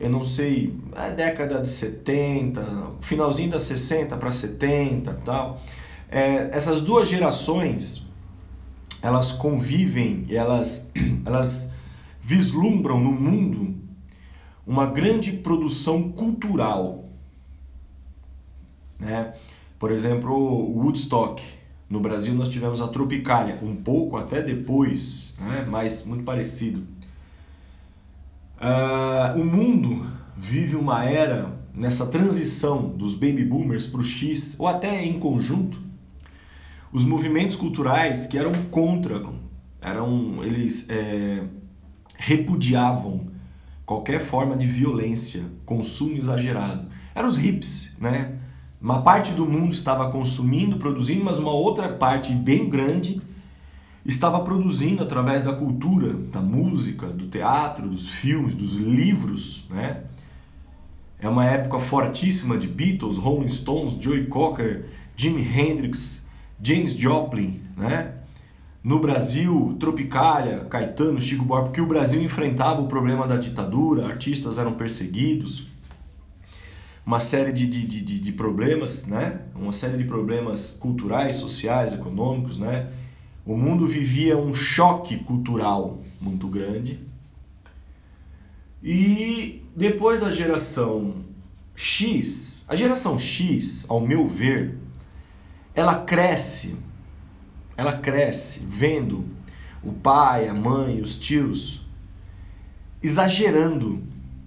eu 0.00 0.10
não 0.10 0.24
sei, 0.24 0.76
a 0.96 1.10
década 1.10 1.60
de 1.60 1.68
70, 1.68 2.94
finalzinho 3.02 3.50
das 3.50 3.62
60 3.62 4.16
para 4.16 4.32
70 4.32 5.20
tal. 5.24 5.62
É, 6.10 6.48
essas 6.50 6.80
duas 6.80 7.08
gerações, 7.08 8.04
elas 9.00 9.30
convivem, 9.30 10.26
elas, 10.28 10.90
elas 11.24 11.70
vislumbram 12.20 12.98
no 12.98 13.12
mundo 13.12 13.81
uma 14.66 14.86
grande 14.86 15.32
produção 15.32 16.10
cultural. 16.10 17.08
Né? 18.98 19.34
Por 19.78 19.90
exemplo, 19.90 20.32
o 20.32 20.78
Woodstock. 20.78 21.42
No 21.88 22.00
Brasil 22.00 22.34
nós 22.34 22.48
tivemos 22.48 22.80
a 22.80 22.88
Tropicália, 22.88 23.58
um 23.62 23.76
pouco 23.76 24.16
até 24.16 24.40
depois, 24.40 25.34
né? 25.38 25.66
mas 25.68 26.06
muito 26.06 26.24
parecido. 26.24 26.86
Uh, 28.56 29.40
o 29.40 29.44
mundo 29.44 30.06
vive 30.36 30.76
uma 30.76 31.04
era 31.04 31.52
nessa 31.74 32.06
transição 32.06 32.88
dos 32.88 33.14
baby 33.14 33.44
boomers 33.44 33.86
para 33.86 34.00
o 34.00 34.04
X, 34.04 34.54
ou 34.58 34.66
até 34.66 35.04
em 35.04 35.18
conjunto. 35.18 35.78
Os 36.92 37.04
movimentos 37.04 37.56
culturais 37.56 38.26
que 38.26 38.38
eram 38.38 38.52
contra, 38.70 39.22
eram 39.80 40.44
eles 40.44 40.88
é, 40.88 41.42
repudiavam 42.16 43.31
qualquer 43.92 44.20
forma 44.20 44.56
de 44.56 44.66
violência, 44.66 45.44
consumo 45.66 46.16
exagerado. 46.16 46.86
Eram 47.14 47.28
os 47.28 47.36
hips, 47.36 47.94
né? 48.00 48.38
Uma 48.80 49.02
parte 49.02 49.32
do 49.32 49.44
mundo 49.44 49.72
estava 49.72 50.10
consumindo, 50.10 50.76
produzindo, 50.76 51.22
mas 51.22 51.38
uma 51.38 51.52
outra 51.52 51.90
parte 51.90 52.32
bem 52.32 52.68
grande 52.68 53.20
estava 54.04 54.40
produzindo 54.40 55.02
através 55.02 55.42
da 55.42 55.52
cultura, 55.52 56.14
da 56.14 56.40
música, 56.40 57.06
do 57.06 57.26
teatro, 57.26 57.88
dos 57.88 58.08
filmes, 58.08 58.54
dos 58.54 58.74
livros, 58.74 59.66
né? 59.70 60.04
É 61.20 61.28
uma 61.28 61.44
época 61.44 61.78
fortíssima 61.78 62.56
de 62.56 62.66
Beatles, 62.66 63.16
Rolling 63.16 63.50
Stones, 63.50 63.92
Joey 64.00 64.26
Cocker, 64.26 64.86
Jimi 65.14 65.42
Hendrix, 65.42 66.26
James 66.60 66.94
Joplin, 66.94 67.60
né? 67.76 68.14
No 68.82 68.98
Brasil, 68.98 69.76
Tropicália, 69.78 70.64
Caetano, 70.64 71.20
Chico 71.20 71.44
Buarque, 71.44 71.68
porque 71.68 71.80
o 71.80 71.86
Brasil 71.86 72.20
enfrentava 72.20 72.80
o 72.80 72.88
problema 72.88 73.28
da 73.28 73.36
ditadura, 73.36 74.06
artistas 74.06 74.58
eram 74.58 74.72
perseguidos, 74.74 75.68
uma 77.04 77.20
série 77.20 77.52
de, 77.52 77.66
de, 77.66 77.86
de, 77.86 78.20
de 78.20 78.32
problemas, 78.32 79.06
né? 79.06 79.40
Uma 79.54 79.72
série 79.72 79.96
de 79.98 80.04
problemas 80.04 80.70
culturais, 80.70 81.36
sociais, 81.36 81.92
econômicos, 81.92 82.58
né? 82.58 82.88
O 83.44 83.56
mundo 83.56 83.86
vivia 83.86 84.36
um 84.36 84.54
choque 84.54 85.18
cultural 85.18 86.00
muito 86.20 86.46
grande. 86.46 87.00
E 88.82 89.62
depois 89.76 90.20
da 90.20 90.30
geração 90.30 91.14
X, 91.74 92.64
a 92.68 92.76
geração 92.76 93.18
X, 93.18 93.84
ao 93.88 94.00
meu 94.00 94.28
ver, 94.28 94.78
ela 95.74 96.02
cresce, 96.02 96.76
ela 97.76 97.94
cresce 97.94 98.60
vendo 98.60 99.24
o 99.82 99.92
pai, 99.92 100.48
a 100.48 100.54
mãe, 100.54 101.00
os 101.00 101.18
tios 101.18 101.80
exagerando 103.02 104.02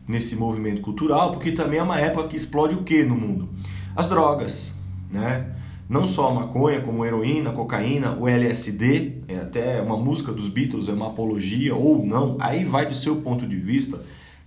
nesse 0.07 0.35
movimento 0.35 0.81
cultural, 0.81 1.31
porque 1.31 1.51
também 1.51 1.79
é 1.79 1.83
uma 1.83 1.99
época 1.99 2.29
que 2.29 2.35
explode 2.35 2.75
o 2.75 2.83
que 2.83 3.03
no 3.03 3.15
mundo? 3.15 3.49
As 3.95 4.07
drogas, 4.07 4.73
né? 5.11 5.55
não 5.87 6.05
só 6.05 6.29
a 6.29 6.33
maconha, 6.33 6.81
como 6.81 7.05
heroína, 7.05 7.51
cocaína, 7.51 8.17
o 8.19 8.27
LSD, 8.27 9.19
é 9.27 9.37
até 9.37 9.81
uma 9.81 9.97
música 9.97 10.31
dos 10.31 10.47
Beatles, 10.47 10.89
é 10.89 10.93
uma 10.93 11.07
apologia 11.07 11.75
ou 11.75 12.03
não, 12.05 12.37
aí 12.39 12.65
vai 12.65 12.87
do 12.87 12.95
seu 12.95 13.17
ponto 13.17 13.45
de 13.45 13.55
vista. 13.55 14.01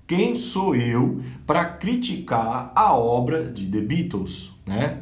Quem 0.06 0.35
sou 0.35 0.75
eu 0.75 1.20
para 1.47 1.64
criticar 1.64 2.73
a 2.75 2.94
obra 2.94 3.44
de 3.44 3.66
The 3.66 3.80
Beatles, 3.80 4.50
né? 4.66 4.99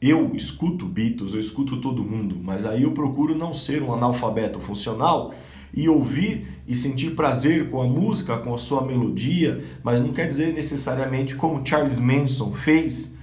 Eu 0.00 0.32
escuto 0.34 0.86
Beatles, 0.86 1.34
eu 1.34 1.40
escuto 1.40 1.80
todo 1.80 2.04
mundo, 2.04 2.38
mas 2.40 2.64
aí 2.64 2.84
eu 2.84 2.92
procuro 2.92 3.34
não 3.34 3.52
ser 3.52 3.82
um 3.82 3.92
analfabeto 3.92 4.60
funcional 4.60 5.34
e 5.74 5.88
ouvir 5.88 6.46
e 6.66 6.74
sentir 6.74 7.16
prazer 7.16 7.68
com 7.68 7.82
a 7.82 7.86
música, 7.86 8.38
com 8.38 8.54
a 8.54 8.58
sua 8.58 8.84
melodia, 8.84 9.64
mas 9.82 10.00
não 10.00 10.12
quer 10.12 10.26
dizer 10.28 10.54
necessariamente 10.54 11.34
como 11.34 11.66
Charles 11.66 11.98
Manson 11.98 12.52
fez, 12.52 13.14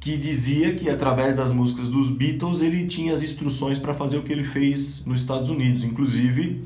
que 0.00 0.16
dizia 0.16 0.74
que 0.74 0.88
através 0.88 1.36
das 1.36 1.52
músicas 1.52 1.88
dos 1.88 2.10
Beatles 2.10 2.62
ele 2.62 2.86
tinha 2.86 3.12
as 3.12 3.22
instruções 3.22 3.78
para 3.78 3.94
fazer 3.94 4.18
o 4.18 4.22
que 4.22 4.32
ele 4.32 4.44
fez 4.44 5.04
nos 5.06 5.20
Estados 5.20 5.50
Unidos, 5.50 5.84
inclusive 5.84 6.64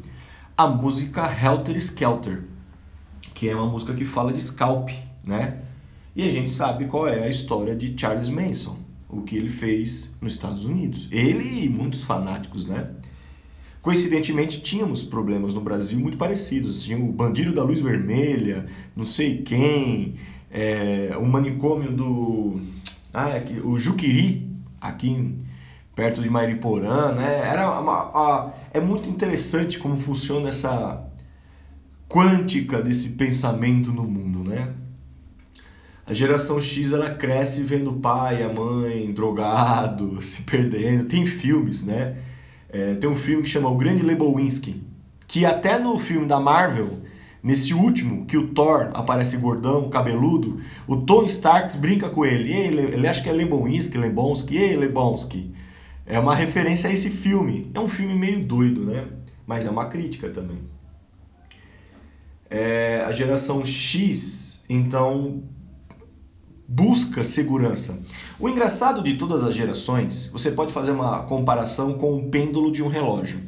a 0.56 0.66
música 0.66 1.22
Helter 1.22 1.76
Skelter, 1.76 2.44
que 3.34 3.48
é 3.48 3.54
uma 3.54 3.66
música 3.66 3.94
que 3.94 4.04
fala 4.04 4.32
de 4.32 4.40
scalp, 4.40 4.90
né? 5.25 5.58
E 6.16 6.26
a 6.26 6.28
gente 6.28 6.50
sabe 6.50 6.87
qual 6.87 7.06
é 7.06 7.25
a 7.25 7.28
história 7.28 7.76
de 7.76 7.94
Charles 7.96 8.28
Manson, 8.28 8.88
o 9.09 9.23
que 9.23 9.37
ele 9.37 9.50
fez 9.50 10.15
nos 10.21 10.35
Estados 10.35 10.65
Unidos. 10.65 11.09
Ele 11.11 11.65
e 11.65 11.69
muitos 11.69 12.05
fanáticos, 12.05 12.67
né? 12.67 12.91
Coincidentemente, 13.81 14.61
tínhamos 14.61 15.03
problemas 15.03 15.55
no 15.55 15.61
Brasil 15.61 15.99
muito 15.99 16.19
parecidos. 16.19 16.85
Tinha 16.85 16.99
o 16.99 17.12
Bandido 17.12 17.55
da 17.55 17.62
Luz 17.62 17.81
Vermelha, 17.81 18.67
não 18.95 19.05
sei 19.05 19.43
quem, 19.43 20.17
é, 20.50 21.17
o 21.19 21.25
manicômio 21.27 21.93
do. 21.93 22.61
Ah, 23.15 23.31
é 23.31 23.45
o 23.65 23.79
Juquiri, 23.79 24.50
aqui 24.81 25.35
perto 25.95 26.23
de 26.23 26.31
Mariporã, 26.31 27.12
né? 27.12 27.41
Era 27.45 27.81
uma, 27.81 28.11
uma, 28.11 28.55
é 28.73 28.81
muito 28.81 29.09
interessante 29.09 29.79
como 29.79 29.97
funciona 29.97 30.49
essa 30.49 31.05
quântica 32.09 32.81
desse 32.81 33.11
pensamento 33.11 33.91
no 33.91 34.05
mundo, 34.05 34.49
né? 34.49 34.75
A 36.09 36.15
geração 36.15 36.59
X 36.59 36.95
ela 36.95 37.11
cresce 37.11 37.62
vendo 37.62 37.91
o 37.91 38.00
pai, 38.00 38.43
a 38.43 38.50
mãe 38.50 39.12
drogado, 39.12 40.21
se 40.25 40.41
perdendo. 40.41 41.05
Tem 41.05 41.27
filmes, 41.27 41.85
né? 41.85 42.17
É, 42.71 42.95
tem 42.95 43.11
um 43.11 43.15
filme 43.15 43.43
que 43.43 43.49
chama 43.50 43.69
O 43.69 43.77
Grande 43.77 44.03
Lebowski, 44.03 44.83
que 45.27 45.45
até 45.45 45.79
no 45.79 45.99
filme 45.99 46.27
da 46.27 46.41
Marvel, 46.41 47.00
nesse 47.43 47.75
último, 47.75 48.25
que 48.25 48.38
o 48.38 48.49
Thor 48.49 48.88
aparece 48.95 49.37
gordão, 49.37 49.91
cabeludo, 49.91 50.59
o 50.87 50.97
Tony 50.97 51.29
Stark 51.29 51.77
brinca 51.77 52.09
com 52.09 52.25
ele. 52.25 52.55
Ei, 52.55 52.69
ele 52.69 53.07
acha 53.07 53.23
que 53.23 53.29
é 53.29 53.33
Lebowski, 53.33 53.99
Lebowski, 53.99 54.57
ei, 54.57 54.77
Lebowski. 54.77 55.53
É 56.07 56.19
uma 56.19 56.35
referência 56.35 56.88
a 56.88 56.93
esse 56.93 57.11
filme. 57.11 57.71
É 57.75 57.81
um 57.81 57.87
filme 57.87 58.15
meio 58.15 58.43
doido, 58.43 58.83
né? 58.83 59.09
Mas 59.47 59.67
é 59.67 59.71
uma 59.71 59.91
crítica 59.91 60.31
também. 60.31 60.61
É, 62.49 63.05
a 63.07 63.12
geração 63.12 63.62
X, 63.62 64.65
então, 64.71 65.43
busca 66.70 67.25
segurança. 67.25 67.98
O 68.38 68.46
engraçado 68.46 69.02
de 69.02 69.16
todas 69.16 69.42
as 69.42 69.54
gerações, 69.54 70.26
você 70.30 70.50
pode 70.50 70.70
fazer 70.70 70.90
uma 70.90 71.22
comparação 71.22 71.94
com 71.94 72.14
o 72.14 72.28
pêndulo 72.28 72.70
de 72.70 72.82
um 72.82 72.88
relógio. 72.88 73.40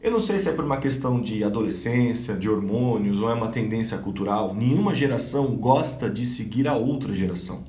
Eu 0.00 0.12
não 0.12 0.20
sei 0.20 0.38
se 0.38 0.48
é 0.48 0.52
por 0.52 0.64
uma 0.64 0.76
questão 0.76 1.20
de 1.20 1.42
adolescência, 1.42 2.36
de 2.36 2.48
hormônios 2.48 3.20
ou 3.20 3.28
é 3.28 3.34
uma 3.34 3.48
tendência 3.48 3.98
cultural, 3.98 4.54
nenhuma 4.54 4.94
geração 4.94 5.56
gosta 5.56 6.08
de 6.08 6.24
seguir 6.24 6.68
a 6.68 6.74
outra 6.74 7.12
geração. 7.12 7.64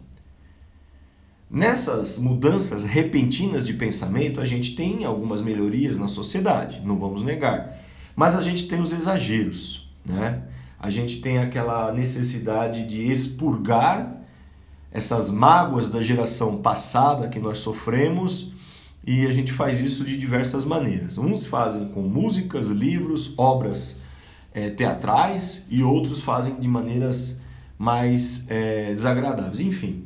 Nessas 1.50 2.18
mudanças 2.18 2.84
repentinas 2.84 3.66
de 3.66 3.74
pensamento, 3.74 4.40
a 4.40 4.46
gente 4.46 4.76
tem 4.76 5.06
algumas 5.06 5.42
melhorias 5.42 5.98
na 5.98 6.08
sociedade, 6.08 6.82
não 6.84 6.98
vamos 6.98 7.22
negar. 7.24 7.80
Mas 8.16 8.36
a 8.36 8.42
gente 8.42 8.68
tem 8.68 8.80
os 8.80 8.94
exageros, 8.94 9.92
né? 10.06 10.44
A 10.84 10.90
gente 10.90 11.22
tem 11.22 11.38
aquela 11.38 11.94
necessidade 11.94 12.86
de 12.86 13.10
expurgar 13.10 14.18
essas 14.92 15.32
mágoas 15.32 15.88
da 15.88 16.02
geração 16.02 16.58
passada 16.58 17.30
que 17.30 17.40
nós 17.40 17.60
sofremos 17.60 18.52
e 19.08 19.26
a 19.26 19.32
gente 19.32 19.54
faz 19.54 19.80
isso 19.80 20.04
de 20.04 20.18
diversas 20.18 20.66
maneiras. 20.66 21.18
Uns 21.18 21.46
fazem 21.46 21.88
com 21.88 22.02
músicas, 22.02 22.68
livros, 22.68 23.34
obras 23.38 24.02
é, 24.54 24.70
teatrais 24.72 25.66
e 25.70 25.82
outros 25.82 26.20
fazem 26.20 26.56
de 26.56 26.68
maneiras 26.68 27.40
mais 27.80 28.44
é, 28.50 28.94
desagradáveis. 28.94 29.62
Enfim, 29.62 30.04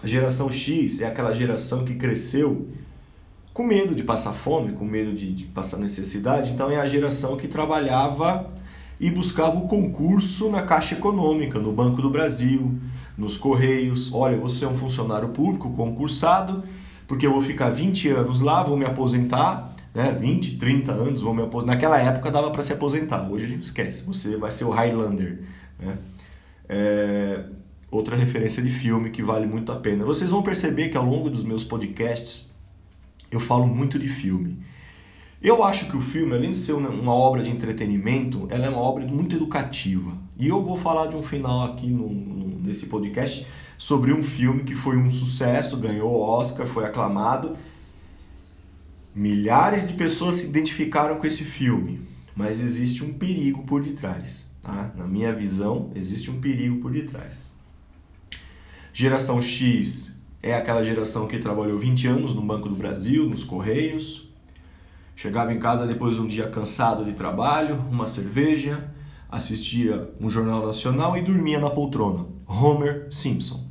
a 0.00 0.06
geração 0.06 0.48
X 0.48 1.00
é 1.00 1.08
aquela 1.08 1.32
geração 1.32 1.84
que 1.84 1.96
cresceu 1.96 2.68
com 3.52 3.64
medo 3.64 3.96
de 3.96 4.04
passar 4.04 4.32
fome, 4.32 4.74
com 4.74 4.84
medo 4.84 5.12
de, 5.12 5.34
de 5.34 5.44
passar 5.46 5.78
necessidade, 5.78 6.52
então 6.52 6.70
é 6.70 6.76
a 6.76 6.86
geração 6.86 7.36
que 7.36 7.48
trabalhava 7.48 8.48
e 9.00 9.10
buscava 9.10 9.56
o 9.56 9.68
concurso 9.68 10.50
na 10.50 10.62
Caixa 10.62 10.94
Econômica, 10.94 11.58
no 11.58 11.72
Banco 11.72 12.02
do 12.02 12.10
Brasil, 12.10 12.78
nos 13.16 13.36
Correios. 13.36 14.12
Olha, 14.12 14.36
você 14.36 14.64
é 14.64 14.68
um 14.68 14.76
funcionário 14.76 15.28
público 15.28 15.70
concursado, 15.72 16.64
porque 17.06 17.26
eu 17.26 17.32
vou 17.32 17.42
ficar 17.42 17.70
20 17.70 18.08
anos 18.08 18.40
lá, 18.40 18.62
vou 18.62 18.76
me 18.76 18.84
aposentar, 18.84 19.74
né? 19.94 20.12
20, 20.12 20.56
30 20.56 20.92
anos, 20.92 21.22
vou 21.22 21.32
me 21.32 21.42
aposentar. 21.42 21.74
Naquela 21.74 21.98
época 21.98 22.30
dava 22.30 22.50
para 22.50 22.62
se 22.62 22.72
aposentar, 22.72 23.28
hoje 23.30 23.46
a 23.46 23.48
gente 23.48 23.62
esquece, 23.62 24.02
você 24.04 24.36
vai 24.36 24.50
ser 24.50 24.64
o 24.64 24.70
Highlander. 24.70 25.40
Né? 25.78 25.98
É... 26.68 27.44
Outra 27.90 28.14
referência 28.14 28.62
de 28.62 28.70
filme 28.70 29.08
que 29.08 29.22
vale 29.22 29.46
muito 29.46 29.72
a 29.72 29.76
pena. 29.76 30.04
Vocês 30.04 30.30
vão 30.30 30.42
perceber 30.42 30.88
que 30.88 30.96
ao 30.98 31.06
longo 31.06 31.30
dos 31.30 31.42
meus 31.42 31.64
podcasts 31.64 32.50
eu 33.30 33.40
falo 33.40 33.66
muito 33.66 33.98
de 33.98 34.10
filme. 34.10 34.58
Eu 35.40 35.62
acho 35.62 35.88
que 35.88 35.96
o 35.96 36.00
filme, 36.00 36.34
além 36.34 36.50
de 36.50 36.58
ser 36.58 36.72
uma 36.72 37.14
obra 37.14 37.44
de 37.44 37.50
entretenimento, 37.50 38.48
ela 38.50 38.66
é 38.66 38.68
uma 38.68 38.80
obra 38.80 39.06
muito 39.06 39.36
educativa. 39.36 40.18
E 40.36 40.48
eu 40.48 40.62
vou 40.64 40.76
falar 40.76 41.06
de 41.06 41.14
um 41.14 41.22
final 41.22 41.64
aqui 41.64 41.86
no, 41.86 42.08
no, 42.08 42.58
nesse 42.58 42.86
podcast 42.86 43.46
sobre 43.76 44.12
um 44.12 44.20
filme 44.20 44.64
que 44.64 44.74
foi 44.74 44.96
um 44.96 45.08
sucesso, 45.08 45.76
ganhou 45.76 46.12
Oscar, 46.20 46.66
foi 46.66 46.84
aclamado. 46.84 47.56
Milhares 49.14 49.86
de 49.86 49.94
pessoas 49.94 50.36
se 50.36 50.46
identificaram 50.46 51.18
com 51.18 51.26
esse 51.26 51.44
filme, 51.44 52.00
mas 52.34 52.60
existe 52.60 53.04
um 53.04 53.12
perigo 53.12 53.62
por 53.62 53.80
detrás. 53.80 54.50
Tá? 54.60 54.92
Na 54.96 55.06
minha 55.06 55.32
visão, 55.32 55.92
existe 55.94 56.32
um 56.32 56.40
perigo 56.40 56.80
por 56.80 56.90
detrás. 56.90 57.46
Geração 58.92 59.40
X 59.40 60.16
é 60.42 60.52
aquela 60.54 60.82
geração 60.82 61.28
que 61.28 61.38
trabalhou 61.38 61.78
20 61.78 62.08
anos 62.08 62.34
no 62.34 62.42
Banco 62.42 62.68
do 62.68 62.74
Brasil, 62.74 63.28
nos 63.28 63.44
Correios, 63.44 64.27
Chegava 65.18 65.52
em 65.52 65.58
casa 65.58 65.84
depois 65.84 66.14
de 66.14 66.20
um 66.20 66.28
dia 66.28 66.46
cansado 66.48 67.04
de 67.04 67.12
trabalho, 67.12 67.84
uma 67.90 68.06
cerveja, 68.06 68.88
assistia 69.28 70.08
um 70.20 70.28
jornal 70.28 70.64
nacional 70.64 71.16
e 71.16 71.22
dormia 71.22 71.58
na 71.58 71.68
poltrona. 71.68 72.24
Homer 72.46 73.08
Simpson. 73.10 73.66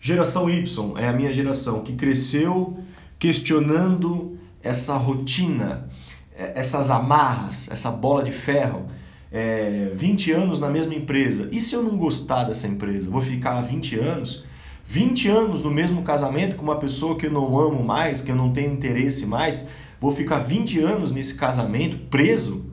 Geração 0.00 0.48
Y 0.48 0.94
é 0.96 1.08
a 1.08 1.12
minha 1.12 1.30
geração 1.30 1.82
que 1.82 1.92
cresceu 1.92 2.78
questionando 3.18 4.38
essa 4.62 4.96
rotina, 4.96 5.90
é, 6.34 6.58
essas 6.58 6.90
amarras, 6.90 7.68
essa 7.70 7.90
bola 7.90 8.22
de 8.22 8.32
ferro. 8.32 8.86
É, 9.30 9.92
20 9.94 10.32
anos 10.32 10.58
na 10.58 10.70
mesma 10.70 10.94
empresa. 10.94 11.50
E 11.52 11.58
se 11.58 11.74
eu 11.74 11.82
não 11.82 11.98
gostar 11.98 12.44
dessa 12.44 12.66
empresa? 12.66 13.10
Vou 13.10 13.20
ficar 13.20 13.60
20 13.60 13.98
anos? 13.98 14.42
20 14.86 15.28
anos 15.28 15.62
no 15.62 15.70
mesmo 15.70 16.02
casamento 16.02 16.56
com 16.56 16.62
uma 16.62 16.76
pessoa 16.76 17.16
que 17.16 17.26
eu 17.26 17.30
não 17.30 17.58
amo 17.60 17.84
mais, 17.84 18.22
que 18.22 18.30
eu 18.32 18.34
não 18.34 18.50
tenho 18.50 18.72
interesse 18.72 19.26
mais? 19.26 19.68
Vou 20.00 20.10
ficar 20.10 20.38
20 20.38 20.80
anos 20.80 21.12
nesse 21.12 21.34
casamento 21.34 21.98
preso, 22.08 22.64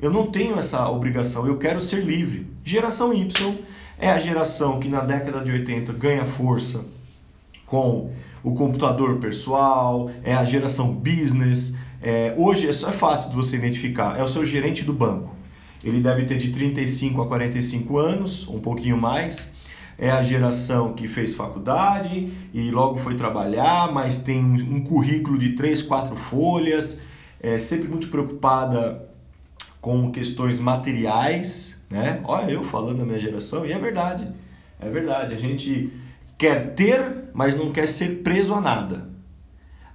eu 0.00 0.10
não 0.10 0.28
tenho 0.28 0.56
essa 0.56 0.88
obrigação, 0.88 1.46
eu 1.46 1.58
quero 1.58 1.80
ser 1.80 2.04
livre. 2.04 2.46
Geração 2.64 3.12
Y 3.12 3.58
é 3.98 4.10
a 4.10 4.18
geração 4.18 4.78
que 4.78 4.88
na 4.88 5.00
década 5.00 5.40
de 5.40 5.50
80 5.50 5.92
ganha 5.94 6.24
força 6.24 6.86
com 7.66 8.12
o 8.44 8.54
computador 8.54 9.16
pessoal, 9.16 10.10
é 10.22 10.32
a 10.32 10.44
geração 10.44 10.94
business. 10.94 11.74
É, 12.00 12.32
hoje 12.38 12.68
é 12.68 12.72
só 12.72 12.90
é 12.90 12.92
fácil 12.92 13.30
de 13.30 13.36
você 13.36 13.56
identificar, 13.56 14.16
é 14.16 14.22
o 14.22 14.28
seu 14.28 14.46
gerente 14.46 14.84
do 14.84 14.92
banco. 14.92 15.34
Ele 15.82 16.00
deve 16.00 16.24
ter 16.24 16.38
de 16.38 16.50
35 16.50 17.22
a 17.22 17.26
45 17.26 17.98
anos, 17.98 18.48
um 18.48 18.60
pouquinho 18.60 18.96
mais 18.96 19.50
é 19.98 20.10
a 20.10 20.22
geração 20.22 20.92
que 20.92 21.08
fez 21.08 21.34
faculdade 21.34 22.32
e 22.54 22.70
logo 22.70 22.98
foi 22.98 23.16
trabalhar, 23.16 23.92
mas 23.92 24.18
tem 24.22 24.40
um 24.40 24.80
currículo 24.80 25.36
de 25.36 25.50
três, 25.50 25.82
quatro 25.82 26.14
folhas, 26.14 27.00
é 27.40 27.58
sempre 27.58 27.88
muito 27.88 28.08
preocupada 28.08 29.08
com 29.80 30.10
questões 30.12 30.60
materiais, 30.60 31.80
né? 31.90 32.20
Olha 32.24 32.52
eu 32.52 32.62
falando 32.62 32.98
da 32.98 33.04
minha 33.04 33.18
geração 33.18 33.66
e 33.66 33.72
é 33.72 33.78
verdade, 33.78 34.28
é 34.78 34.88
verdade. 34.88 35.34
A 35.34 35.38
gente 35.38 35.92
quer 36.36 36.74
ter, 36.74 37.24
mas 37.34 37.56
não 37.56 37.72
quer 37.72 37.88
ser 37.88 38.22
preso 38.22 38.54
a 38.54 38.60
nada. 38.60 39.08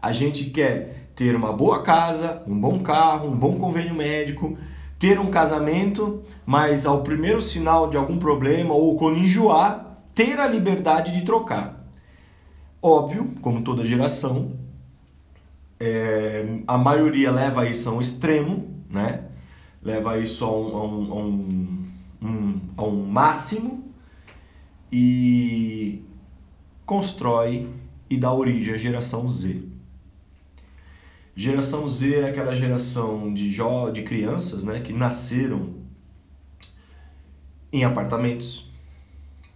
A 0.01 0.11
gente 0.11 0.45
quer 0.45 1.07
ter 1.15 1.33
uma 1.33 1.53
boa 1.53 1.81
casa, 1.81 2.43
um 2.45 2.59
bom 2.59 2.79
carro, 2.79 3.29
um 3.29 3.35
bom 3.35 3.55
convênio 3.57 3.95
médico, 3.95 4.57
ter 4.99 5.17
um 5.17 5.27
casamento, 5.27 6.21
mas 6.45 6.85
ao 6.85 7.03
primeiro 7.03 7.39
sinal 7.39 7.89
de 7.89 7.95
algum 7.95 8.17
problema 8.17 8.73
ou 8.73 8.97
quando 8.97 9.19
enjoar, 9.19 9.92
ter 10.13 10.39
a 10.39 10.47
liberdade 10.47 11.11
de 11.11 11.23
trocar. 11.23 11.85
Óbvio, 12.81 13.33
como 13.41 13.61
toda 13.61 13.85
geração, 13.85 14.53
é, 15.79 16.59
a 16.67 16.77
maioria 16.77 17.31
leva 17.31 17.65
isso 17.65 17.89
a 17.89 17.93
um 17.93 18.01
extremo, 18.01 18.83
né? 18.89 19.25
leva 19.81 20.17
isso 20.17 20.45
a 20.45 20.51
um, 20.51 20.77
a 20.77 20.85
um, 20.85 21.11
a 21.11 21.15
um, 21.15 21.87
um, 22.21 22.61
a 22.77 22.83
um 22.83 23.05
máximo 23.05 23.93
e 24.91 26.01
constrói 26.85 27.69
e 28.09 28.17
dá 28.17 28.31
origem 28.31 28.73
à 28.73 28.77
geração 28.77 29.29
Z. 29.29 29.63
Geração 31.35 31.89
Z 31.89 32.15
é 32.15 32.29
aquela 32.29 32.53
geração 32.53 33.33
de, 33.33 33.49
jo 33.51 33.89
de 33.91 34.03
crianças 34.03 34.63
né, 34.63 34.79
que 34.81 34.93
nasceram 34.93 35.73
em 37.71 37.83
apartamentos, 37.83 38.71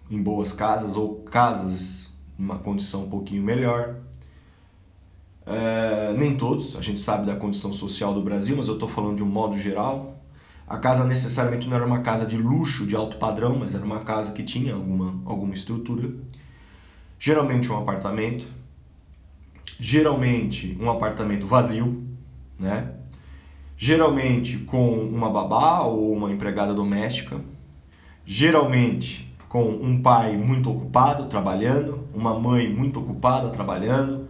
em 0.09 0.21
boas 0.21 0.53
casas 0.53 0.95
ou 0.95 1.15
casas 1.23 2.09
numa 2.37 2.57
condição 2.59 3.05
um 3.05 3.09
pouquinho 3.09 3.43
melhor. 3.43 3.95
É, 5.45 6.13
nem 6.17 6.35
todos, 6.35 6.75
a 6.75 6.81
gente 6.81 6.99
sabe 6.99 7.25
da 7.25 7.35
condição 7.35 7.71
social 7.71 8.13
do 8.13 8.21
Brasil, 8.21 8.55
mas 8.57 8.67
eu 8.67 8.73
estou 8.73 8.89
falando 8.89 9.17
de 9.17 9.23
um 9.23 9.27
modo 9.27 9.57
geral. 9.57 10.21
A 10.67 10.77
casa 10.77 11.05
necessariamente 11.05 11.69
não 11.69 11.77
era 11.77 11.85
uma 11.85 12.01
casa 12.01 12.25
de 12.25 12.37
luxo, 12.37 12.85
de 12.85 12.95
alto 12.95 13.17
padrão, 13.17 13.57
mas 13.57 13.73
era 13.73 13.85
uma 13.85 14.01
casa 14.01 14.33
que 14.33 14.43
tinha 14.43 14.73
alguma, 14.75 15.21
alguma 15.25 15.53
estrutura. 15.53 16.13
Geralmente 17.17 17.71
um 17.71 17.77
apartamento. 17.77 18.45
Geralmente 19.79 20.77
um 20.79 20.89
apartamento 20.89 21.47
vazio, 21.47 22.03
né? 22.59 22.93
Geralmente 23.77 24.57
com 24.57 24.99
uma 24.99 25.29
babá 25.29 25.81
ou 25.81 26.11
uma 26.11 26.31
empregada 26.31 26.73
doméstica. 26.73 27.39
Geralmente 28.25 29.26
com 29.49 29.63
um 29.63 30.01
pai 30.01 30.36
muito 30.36 30.69
ocupado 30.69 31.25
trabalhando, 31.25 32.07
uma 32.13 32.38
mãe 32.38 32.71
muito 32.71 32.99
ocupada 32.99 33.49
trabalhando, 33.49 34.27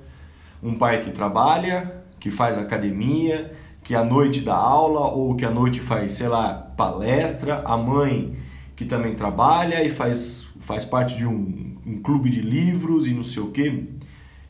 um 0.62 0.76
pai 0.76 1.02
que 1.04 1.12
trabalha, 1.12 2.04
que 2.20 2.30
faz 2.30 2.58
academia, 2.58 3.54
que 3.84 3.96
à 3.96 4.04
noite 4.04 4.42
dá 4.42 4.56
aula 4.56 5.08
ou 5.08 5.36
que 5.36 5.46
à 5.46 5.50
noite 5.50 5.80
faz, 5.80 6.14
sei 6.14 6.28
lá, 6.28 6.54
palestra, 6.54 7.62
a 7.66 7.78
mãe 7.78 8.38
que 8.76 8.86
também 8.86 9.16
trabalha 9.16 9.84
e 9.84 9.90
faz, 9.90 10.48
faz 10.60 10.86
parte 10.86 11.16
de 11.18 11.26
um, 11.26 11.78
um 11.86 12.02
clube 12.02 12.30
de 12.30 12.42
livros 12.42 13.08
e 13.08 13.14
não 13.14 13.24
sei 13.24 13.42
o 13.42 13.52
que. 13.52 13.90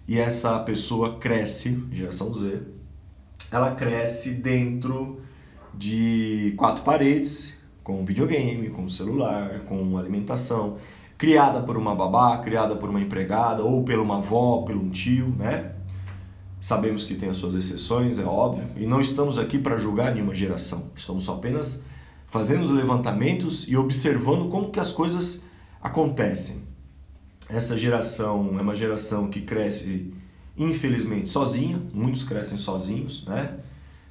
E 0.07 0.17
essa 0.17 0.59
pessoa 0.59 1.17
cresce, 1.17 1.83
geração 1.91 2.33
Z, 2.33 2.61
ela 3.51 3.71
cresce 3.71 4.31
dentro 4.31 5.21
de 5.73 6.53
quatro 6.57 6.83
paredes, 6.83 7.56
com 7.87 8.03
videogame, 8.03 8.69
com 8.69 8.89
celular, 8.89 9.61
com 9.61 9.97
alimentação, 9.97 10.75
criada 11.17 11.61
por 11.61 11.77
uma 11.77 11.95
babá, 11.95 12.37
criada 12.39 12.75
por 12.75 12.89
uma 12.89 12.99
empregada, 12.99 13.63
ou 13.63 13.81
pela 13.81 14.03
uma 14.03 14.17
avó, 14.17 14.63
pelo 14.63 14.81
um 14.81 14.89
tio, 14.89 15.33
né? 15.37 15.71
Sabemos 16.59 17.05
que 17.05 17.15
tem 17.15 17.29
as 17.29 17.37
suas 17.37 17.55
exceções, 17.55 18.19
é 18.19 18.25
óbvio, 18.25 18.65
e 18.75 18.85
não 18.85 18.99
estamos 18.99 19.39
aqui 19.39 19.57
para 19.57 19.77
julgar 19.77 20.13
nenhuma 20.13 20.35
geração. 20.35 20.91
Estamos 20.97 21.29
apenas 21.29 21.85
fazendo 22.25 22.63
os 22.63 22.71
levantamentos 22.71 23.65
e 23.69 23.77
observando 23.77 24.49
como 24.49 24.69
que 24.69 24.81
as 24.81 24.91
coisas 24.91 25.45
acontecem. 25.81 26.63
Essa 27.47 27.77
geração 27.77 28.53
é 28.59 28.61
uma 28.61 28.75
geração 28.75 29.29
que 29.29 29.39
cresce 29.39 30.13
infelizmente 30.57 31.29
sozinha, 31.29 31.81
muitos 31.93 32.25
crescem 32.25 32.57
sozinhos, 32.57 33.25
né? 33.25 33.59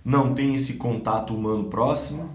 Não 0.03 0.33
tem 0.33 0.55
esse 0.55 0.79
contato 0.79 1.35
humano 1.35 1.65
próximo, 1.65 2.31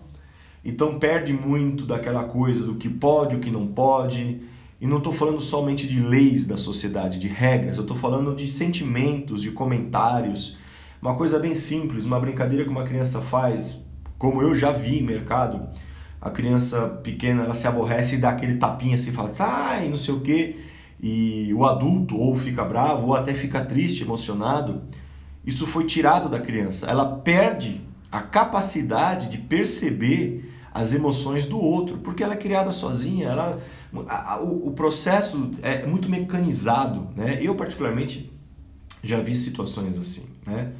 então 0.64 1.00
perde 1.00 1.34
muito 1.34 1.86
daquela 1.86 2.24
coisa 2.24 2.66
do 2.66 2.76
que 2.76 2.88
pode, 2.88 3.36
o 3.36 3.40
que 3.40 3.50
não 3.50 3.68
pode, 3.68 4.42
e 4.80 4.88
não 4.88 4.98
estou 4.98 5.14
falando 5.14 5.40
somente 5.40 5.88
de 5.88 6.00
leis 6.00 6.46
da 6.46 6.58
sociedade, 6.58 7.20
de 7.20 7.28
regras, 7.28 7.78
eu 7.78 7.84
estou 7.84 7.98
falando 7.98 8.36
de 8.36 8.48
sentimentos, 8.48 9.42
de 9.42 9.52
comentários. 9.52 10.58
Uma 11.02 11.16
coisa 11.16 11.40
bem 11.40 11.54
simples, 11.54 12.06
uma 12.06 12.20
brincadeira 12.20 12.64
que 12.64 12.70
uma 12.70 12.84
criança 12.84 13.22
faz, 13.22 13.84
como 14.18 14.42
eu 14.42 14.56
já 14.56 14.72
vi 14.72 15.00
em 15.00 15.04
mercado, 15.04 15.68
a 16.20 16.30
criança 16.30 16.88
pequena 17.04 17.44
ela 17.44 17.56
se 17.56 17.68
aborrece 17.68 18.16
e 18.16 18.18
dá 18.20 18.30
aquele 18.30 18.56
tapinha 18.56 18.96
assim, 18.96 19.12
fala, 19.12 19.30
sai, 19.30 19.90
não 19.90 19.98
sei 19.98 20.14
o 20.14 20.20
quê, 20.20 20.58
e 21.02 21.52
o 21.56 21.66
adulto 21.66 22.16
ou 22.16 22.36
fica 22.36 22.64
bravo 22.64 23.08
ou 23.08 23.16
até 23.16 23.34
fica 23.34 23.66
triste, 23.66 24.04
emocionado. 24.04 24.84
Isso 25.44 25.66
foi 25.66 25.86
tirado 25.86 26.30
da 26.30 26.40
criança. 26.40 26.86
Ela 26.86 27.18
perde 27.18 27.82
a 28.12 28.22
capacidade 28.22 29.30
de 29.30 29.40
perceber 29.40 30.51
as 30.74 30.94
emoções 30.94 31.46
do 31.46 31.60
outro, 31.60 31.98
porque 31.98 32.24
ela 32.24 32.34
é 32.34 32.38
criada 32.38 32.72
sozinha, 32.72 33.28
ela, 33.28 33.60
a, 34.08 34.34
a, 34.34 34.42
o, 34.42 34.68
o, 34.68 34.72
processo 34.72 35.52
é 35.62 35.86
muito 35.86 36.10
mecanizado, 36.10 37.10
né? 37.16 37.40
Eu 37.42 37.56
particularmente 37.56 38.32
já 39.04 39.20
vi 39.20 39.36
situações 39.36 39.98
assim, 39.98 40.26
né? 40.46 40.72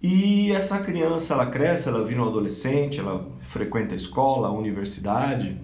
E 0.00 0.52
essa 0.52 0.78
criança, 0.78 1.34
ela 1.34 1.46
cresce, 1.46 1.88
ela 1.88 2.04
vira 2.04 2.22
um 2.22 2.28
adolescente, 2.28 3.00
ela 3.00 3.26
frequenta 3.40 3.94
a 3.94 3.96
escola, 3.96 4.48
a 4.48 4.52
universidade, 4.52 5.58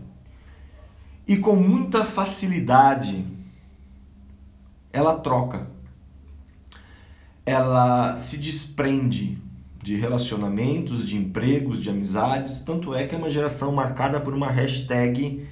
e 1.28 1.36
com 1.36 1.54
muita 1.54 2.04
facilidade 2.04 3.24
ela 4.92 5.18
troca, 5.18 5.68
ela 7.46 8.16
se 8.16 8.38
desprende 8.38 9.39
de 9.82 9.96
relacionamentos, 9.96 11.08
de 11.08 11.16
empregos, 11.16 11.80
de 11.80 11.88
amizades. 11.88 12.60
Tanto 12.60 12.94
é 12.94 13.06
que 13.06 13.14
é 13.14 13.18
uma 13.18 13.30
geração 13.30 13.72
marcada 13.72 14.20
por 14.20 14.34
uma 14.34 14.50
hashtag 14.50 15.46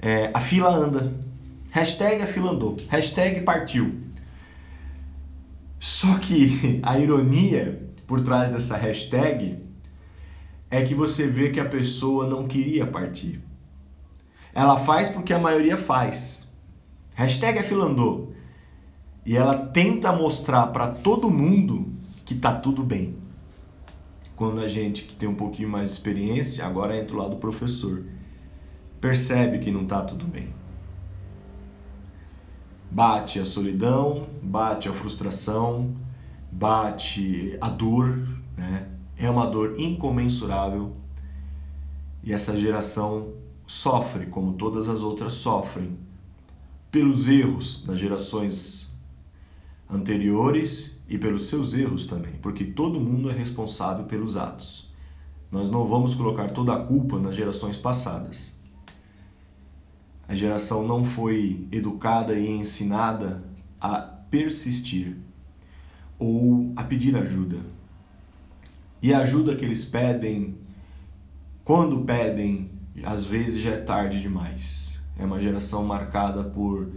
é, 0.00 0.30
a 0.34 0.40
fila 0.40 0.68
anda. 0.68 1.14
Hashtag 1.72 2.22
a 2.22 2.26
fila 2.26 2.52
andou. 2.52 2.76
Hashtag 2.88 3.40
partiu. 3.40 4.00
Só 5.78 6.18
que 6.18 6.80
a 6.84 6.98
ironia 6.98 7.88
por 8.06 8.20
trás 8.20 8.50
dessa 8.50 8.76
hashtag 8.76 9.58
é 10.70 10.84
que 10.84 10.94
você 10.94 11.26
vê 11.26 11.50
que 11.50 11.60
a 11.60 11.64
pessoa 11.64 12.26
não 12.26 12.46
queria 12.46 12.86
partir. 12.86 13.40
Ela 14.54 14.78
faz 14.78 15.08
porque 15.08 15.32
a 15.32 15.38
maioria 15.38 15.76
faz. 15.76 16.46
Hashtag 17.14 17.58
a 17.58 17.64
fila 17.64 17.86
andou. 17.86 18.32
E 19.26 19.36
ela 19.36 19.56
tenta 19.56 20.12
mostrar 20.12 20.66
para 20.66 20.88
todo 20.88 21.30
mundo 21.30 21.92
que 22.24 22.34
tá 22.34 22.52
tudo 22.52 22.82
bem 22.82 23.23
quando 24.36 24.60
a 24.60 24.68
gente 24.68 25.04
que 25.04 25.14
tem 25.14 25.28
um 25.28 25.34
pouquinho 25.34 25.68
mais 25.68 25.88
de 25.88 25.94
experiência, 25.94 26.66
agora 26.66 26.96
entra 26.96 27.14
o 27.14 27.18
lado 27.18 27.30
do 27.32 27.36
professor, 27.36 28.04
percebe 29.00 29.58
que 29.58 29.70
não 29.70 29.82
está 29.82 30.02
tudo 30.02 30.26
bem. 30.26 30.52
Bate 32.90 33.38
a 33.38 33.44
solidão, 33.44 34.28
bate 34.42 34.88
a 34.88 34.92
frustração, 34.92 35.94
bate 36.50 37.56
a 37.60 37.68
dor, 37.68 38.16
né? 38.56 38.88
É 39.16 39.30
uma 39.30 39.46
dor 39.46 39.76
incomensurável 39.78 40.96
e 42.22 42.32
essa 42.32 42.56
geração 42.56 43.34
sofre, 43.66 44.26
como 44.26 44.54
todas 44.54 44.88
as 44.88 45.02
outras 45.02 45.34
sofrem, 45.34 45.96
pelos 46.90 47.28
erros 47.28 47.84
das 47.86 47.98
gerações 47.98 48.92
anteriores 49.88 50.93
e 51.08 51.18
pelos 51.18 51.48
seus 51.48 51.74
erros 51.74 52.06
também, 52.06 52.34
porque 52.40 52.64
todo 52.64 53.00
mundo 53.00 53.30
é 53.30 53.32
responsável 53.32 54.04
pelos 54.04 54.36
atos. 54.36 54.90
Nós 55.50 55.70
não 55.70 55.86
vamos 55.86 56.14
colocar 56.14 56.50
toda 56.50 56.74
a 56.74 56.80
culpa 56.84 57.18
nas 57.18 57.36
gerações 57.36 57.76
passadas. 57.76 58.54
A 60.26 60.34
geração 60.34 60.86
não 60.86 61.04
foi 61.04 61.68
educada 61.70 62.34
e 62.34 62.48
ensinada 62.48 63.44
a 63.80 63.98
persistir 63.98 65.16
ou 66.18 66.72
a 66.74 66.82
pedir 66.82 67.14
ajuda. 67.16 67.58
E 69.02 69.12
a 69.12 69.18
ajuda 69.18 69.54
que 69.54 69.64
eles 69.64 69.84
pedem, 69.84 70.56
quando 71.62 72.00
pedem, 72.04 72.70
às 73.04 73.24
vezes 73.24 73.60
já 73.60 73.72
é 73.72 73.76
tarde 73.76 74.20
demais. 74.20 74.98
É 75.18 75.24
uma 75.24 75.38
geração 75.38 75.84
marcada 75.84 76.42
por 76.42 76.90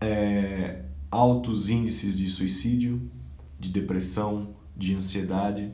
é, 0.00 0.81
altos 1.12 1.68
índices 1.68 2.16
de 2.16 2.26
suicídio, 2.26 3.02
de 3.60 3.68
depressão, 3.68 4.56
de 4.74 4.94
ansiedade. 4.94 5.70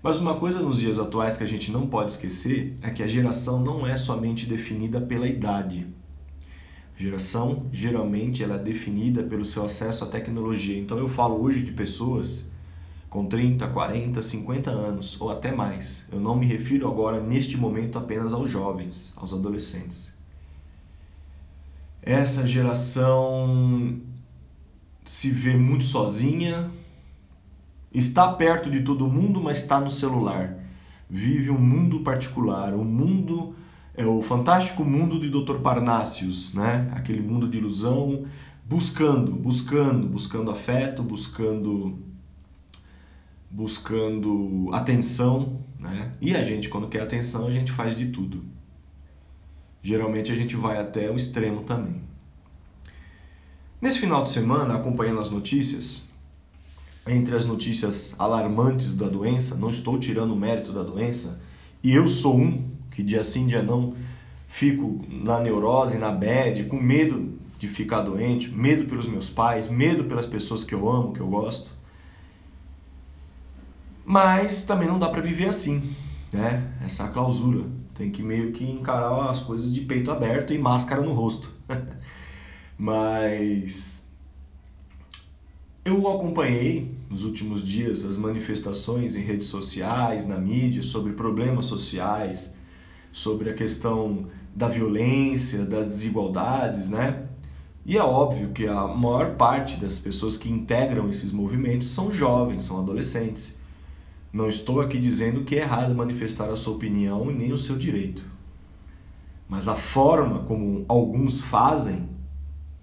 Mas 0.00 0.20
uma 0.20 0.36
coisa 0.36 0.60
nos 0.60 0.78
dias 0.78 1.00
atuais 1.00 1.36
que 1.36 1.42
a 1.42 1.48
gente 1.48 1.72
não 1.72 1.88
pode 1.88 2.12
esquecer 2.12 2.76
é 2.80 2.90
que 2.90 3.02
a 3.02 3.08
geração 3.08 3.60
não 3.60 3.84
é 3.84 3.96
somente 3.96 4.46
definida 4.46 5.00
pela 5.00 5.26
idade. 5.26 5.88
A 6.96 7.02
geração, 7.02 7.66
geralmente, 7.72 8.44
ela 8.44 8.54
é 8.54 8.58
definida 8.58 9.24
pelo 9.24 9.44
seu 9.44 9.64
acesso 9.64 10.04
à 10.04 10.06
tecnologia. 10.06 10.78
Então 10.78 10.96
eu 10.96 11.08
falo 11.08 11.42
hoje 11.42 11.62
de 11.62 11.72
pessoas 11.72 12.48
com 13.10 13.26
30, 13.26 13.66
40, 13.66 14.22
50 14.22 14.70
anos 14.70 15.20
ou 15.20 15.28
até 15.28 15.50
mais. 15.50 16.06
Eu 16.12 16.20
não 16.20 16.36
me 16.36 16.46
refiro 16.46 16.88
agora, 16.88 17.20
neste 17.20 17.56
momento, 17.56 17.98
apenas 17.98 18.32
aos 18.32 18.48
jovens, 18.48 19.12
aos 19.16 19.34
adolescentes. 19.34 20.14
Essa 22.00 22.46
geração 22.46 24.00
se 25.06 25.30
vê 25.30 25.56
muito 25.56 25.84
sozinha, 25.84 26.70
está 27.94 28.30
perto 28.32 28.68
de 28.68 28.80
todo 28.80 29.06
mundo, 29.06 29.40
mas 29.40 29.58
está 29.58 29.80
no 29.80 29.88
celular. 29.88 30.58
Vive 31.08 31.50
um 31.50 31.58
mundo 31.58 32.00
particular, 32.00 32.74
um 32.74 32.84
mundo 32.84 33.54
é 33.94 34.04
o 34.04 34.20
fantástico 34.20 34.84
mundo 34.84 35.18
de 35.18 35.30
Dr. 35.30 35.60
Parnassius, 35.60 36.52
né? 36.52 36.90
Aquele 36.92 37.22
mundo 37.22 37.48
de 37.48 37.56
ilusão, 37.56 38.26
buscando, 38.64 39.32
buscando, 39.32 40.06
buscando 40.08 40.50
afeto, 40.50 41.02
buscando 41.02 42.04
buscando 43.48 44.68
atenção, 44.72 45.64
né? 45.78 46.12
E 46.20 46.34
a 46.34 46.42
gente 46.42 46.68
quando 46.68 46.88
quer 46.88 47.00
atenção, 47.00 47.46
a 47.46 47.50
gente 47.50 47.70
faz 47.72 47.96
de 47.96 48.06
tudo. 48.06 48.44
Geralmente 49.80 50.32
a 50.32 50.34
gente 50.34 50.56
vai 50.56 50.78
até 50.78 51.08
o 51.10 51.16
extremo 51.16 51.62
também. 51.62 52.02
Nesse 53.86 54.00
final 54.00 54.20
de 54.22 54.30
semana, 54.30 54.74
acompanhando 54.74 55.20
as 55.20 55.30
notícias, 55.30 56.02
entre 57.06 57.36
as 57.36 57.44
notícias 57.44 58.16
alarmantes 58.18 58.92
da 58.94 59.06
doença, 59.06 59.54
não 59.54 59.70
estou 59.70 59.96
tirando 59.96 60.32
o 60.32 60.36
mérito 60.36 60.72
da 60.72 60.82
doença, 60.82 61.40
e 61.84 61.94
eu 61.94 62.08
sou 62.08 62.36
um 62.36 62.68
que 62.90 63.00
dia 63.00 63.22
sim, 63.22 63.46
dia 63.46 63.62
não, 63.62 63.94
fico 64.48 65.04
na 65.08 65.38
neurose, 65.38 65.98
na 65.98 66.10
bad, 66.10 66.64
com 66.64 66.82
medo 66.82 67.38
de 67.60 67.68
ficar 67.68 68.00
doente, 68.00 68.50
medo 68.50 68.86
pelos 68.86 69.06
meus 69.06 69.30
pais, 69.30 69.68
medo 69.68 70.02
pelas 70.02 70.26
pessoas 70.26 70.64
que 70.64 70.74
eu 70.74 70.90
amo, 70.90 71.12
que 71.12 71.20
eu 71.20 71.28
gosto. 71.28 71.70
Mas 74.04 74.64
também 74.64 74.88
não 74.88 74.98
dá 74.98 75.08
para 75.10 75.22
viver 75.22 75.46
assim, 75.46 75.94
né? 76.32 76.72
Essa 76.84 77.06
clausura. 77.06 77.64
Tem 77.94 78.10
que 78.10 78.20
meio 78.20 78.50
que 78.50 78.68
encarar 78.68 79.30
as 79.30 79.38
coisas 79.38 79.72
de 79.72 79.82
peito 79.82 80.10
aberto 80.10 80.52
e 80.52 80.58
máscara 80.58 81.02
no 81.02 81.12
rosto. 81.12 81.52
Mas 82.78 84.04
eu 85.84 86.08
acompanhei 86.08 86.94
nos 87.08 87.24
últimos 87.24 87.62
dias 87.62 88.04
as 88.04 88.16
manifestações 88.16 89.14
em 89.14 89.20
redes 89.20 89.46
sociais, 89.46 90.26
na 90.26 90.36
mídia, 90.36 90.82
sobre 90.82 91.12
problemas 91.12 91.66
sociais, 91.66 92.54
sobre 93.12 93.48
a 93.50 93.54
questão 93.54 94.26
da 94.54 94.68
violência, 94.68 95.64
das 95.64 95.86
desigualdades, 95.86 96.90
né? 96.90 97.26
E 97.84 97.96
é 97.96 98.02
óbvio 98.02 98.50
que 98.50 98.66
a 98.66 98.88
maior 98.88 99.36
parte 99.36 99.76
das 99.80 99.96
pessoas 99.98 100.36
que 100.36 100.50
integram 100.50 101.08
esses 101.08 101.30
movimentos 101.30 101.90
são 101.90 102.10
jovens, 102.10 102.64
são 102.64 102.80
adolescentes. 102.80 103.56
Não 104.32 104.48
estou 104.48 104.80
aqui 104.80 104.98
dizendo 104.98 105.44
que 105.44 105.54
é 105.54 105.60
errado 105.60 105.94
manifestar 105.94 106.50
a 106.50 106.56
sua 106.56 106.74
opinião 106.74 107.26
nem 107.26 107.52
o 107.52 107.58
seu 107.58 107.76
direito. 107.76 108.24
Mas 109.48 109.68
a 109.68 109.76
forma 109.76 110.40
como 110.40 110.84
alguns 110.88 111.40
fazem 111.40 112.08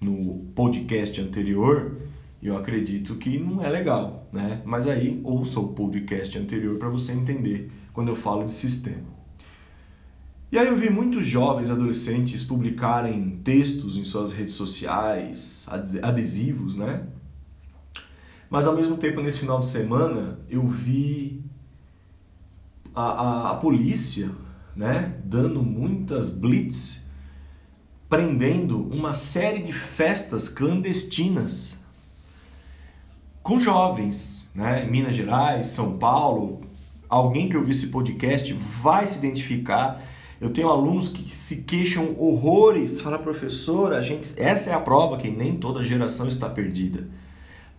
no 0.03 0.39
podcast 0.53 1.19
anterior, 1.21 1.97
eu 2.41 2.57
acredito 2.57 3.15
que 3.15 3.39
não 3.39 3.63
é 3.63 3.69
legal, 3.69 4.27
né? 4.31 4.61
Mas 4.65 4.87
aí 4.87 5.21
ouça 5.23 5.59
o 5.59 5.69
podcast 5.69 6.37
anterior 6.37 6.77
para 6.77 6.89
você 6.89 7.13
entender 7.13 7.71
quando 7.93 8.09
eu 8.09 8.15
falo 8.15 8.45
de 8.45 8.53
sistema. 8.53 9.13
E 10.51 10.57
aí 10.57 10.67
eu 10.67 10.77
vi 10.77 10.89
muitos 10.89 11.25
jovens 11.25 11.69
adolescentes 11.69 12.43
publicarem 12.43 13.39
textos 13.43 13.97
em 13.97 14.05
suas 14.05 14.31
redes 14.31 14.53
sociais, 14.53 15.67
adesivos, 16.01 16.75
né? 16.75 17.07
Mas 18.49 18.67
ao 18.67 18.75
mesmo 18.75 18.97
tempo, 18.97 19.19
nesse 19.19 19.39
final 19.39 19.59
de 19.59 19.65
semana, 19.65 20.39
eu 20.47 20.67
vi 20.67 21.43
a, 22.93 23.01
a, 23.03 23.51
a 23.51 23.55
polícia 23.55 24.29
né, 24.75 25.19
dando 25.25 25.63
muitas 25.63 26.29
blitz, 26.29 27.01
prendendo 28.13 28.79
uma 28.91 29.11
série 29.11 29.63
de 29.63 29.73
festas 29.73 30.47
clandestinas 30.47 31.79
com 33.41 33.59
jovens, 33.59 34.47
né? 34.53 34.85
Minas 34.85 35.15
Gerais, 35.15 35.65
São 35.65 35.97
Paulo. 35.97 36.61
Alguém 37.09 37.49
que 37.49 37.57
ouviu 37.57 37.71
esse 37.71 37.87
podcast 37.87 38.53
vai 38.53 39.07
se 39.07 39.17
identificar 39.17 39.99
eu 40.39 40.51
tenho 40.51 40.69
alunos 40.69 41.07
que 41.07 41.33
se 41.33 41.63
queixam 41.63 42.15
horrores, 42.19 43.01
fala 43.01 43.17
professor, 43.17 43.93
a 43.93 44.01
gente, 44.01 44.33
essa 44.35 44.69
é 44.69 44.73
a 44.73 44.79
prova 44.79 45.17
que 45.17 45.29
nem 45.29 45.55
toda 45.55 45.83
geração 45.83 46.27
está 46.27 46.49
perdida. 46.49 47.07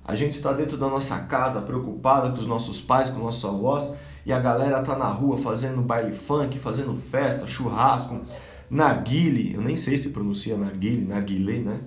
A 0.05 0.17
gente 0.17 0.33
está 0.33 0.51
dentro 0.53 0.79
da 0.79 0.89
nossa 0.89 1.19
casa 1.21 1.61
preocupada 1.61 2.31
com 2.31 2.39
os 2.39 2.47
nossos 2.47 2.81
pais, 2.81 3.11
com 3.11 3.19
nossos 3.19 3.45
avós, 3.45 3.95
e 4.25 4.33
a 4.33 4.41
galera 4.41 4.81
tá 4.81 4.97
na 4.97 5.09
rua 5.09 5.37
fazendo 5.37 5.83
baile 5.83 6.13
funk, 6.13 6.59
fazendo 6.59 6.97
festa, 6.97 7.47
churrasco, 7.47 8.23
narguile, 8.71 9.55
eu 9.55 9.63
nem 9.63 9.77
sei 9.77 9.97
se 9.97 10.11
pronuncia 10.11 10.57
narguile, 10.57 11.05
narguilé, 11.05 11.59
né? 11.59 11.81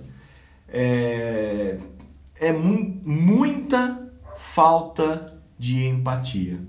É, 0.68 1.78
é 2.40 2.52
mu 2.52 3.00
muita 3.04 4.10
falta 4.36 5.38
de 5.58 5.84
empatia. 5.84 6.60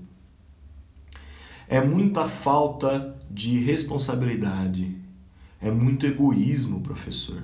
É 1.68 1.80
muita 1.80 2.26
falta 2.26 3.16
de 3.30 3.58
responsabilidade. 3.58 4.96
É 5.60 5.70
muito 5.70 6.06
egoísmo, 6.06 6.80
professor. 6.80 7.42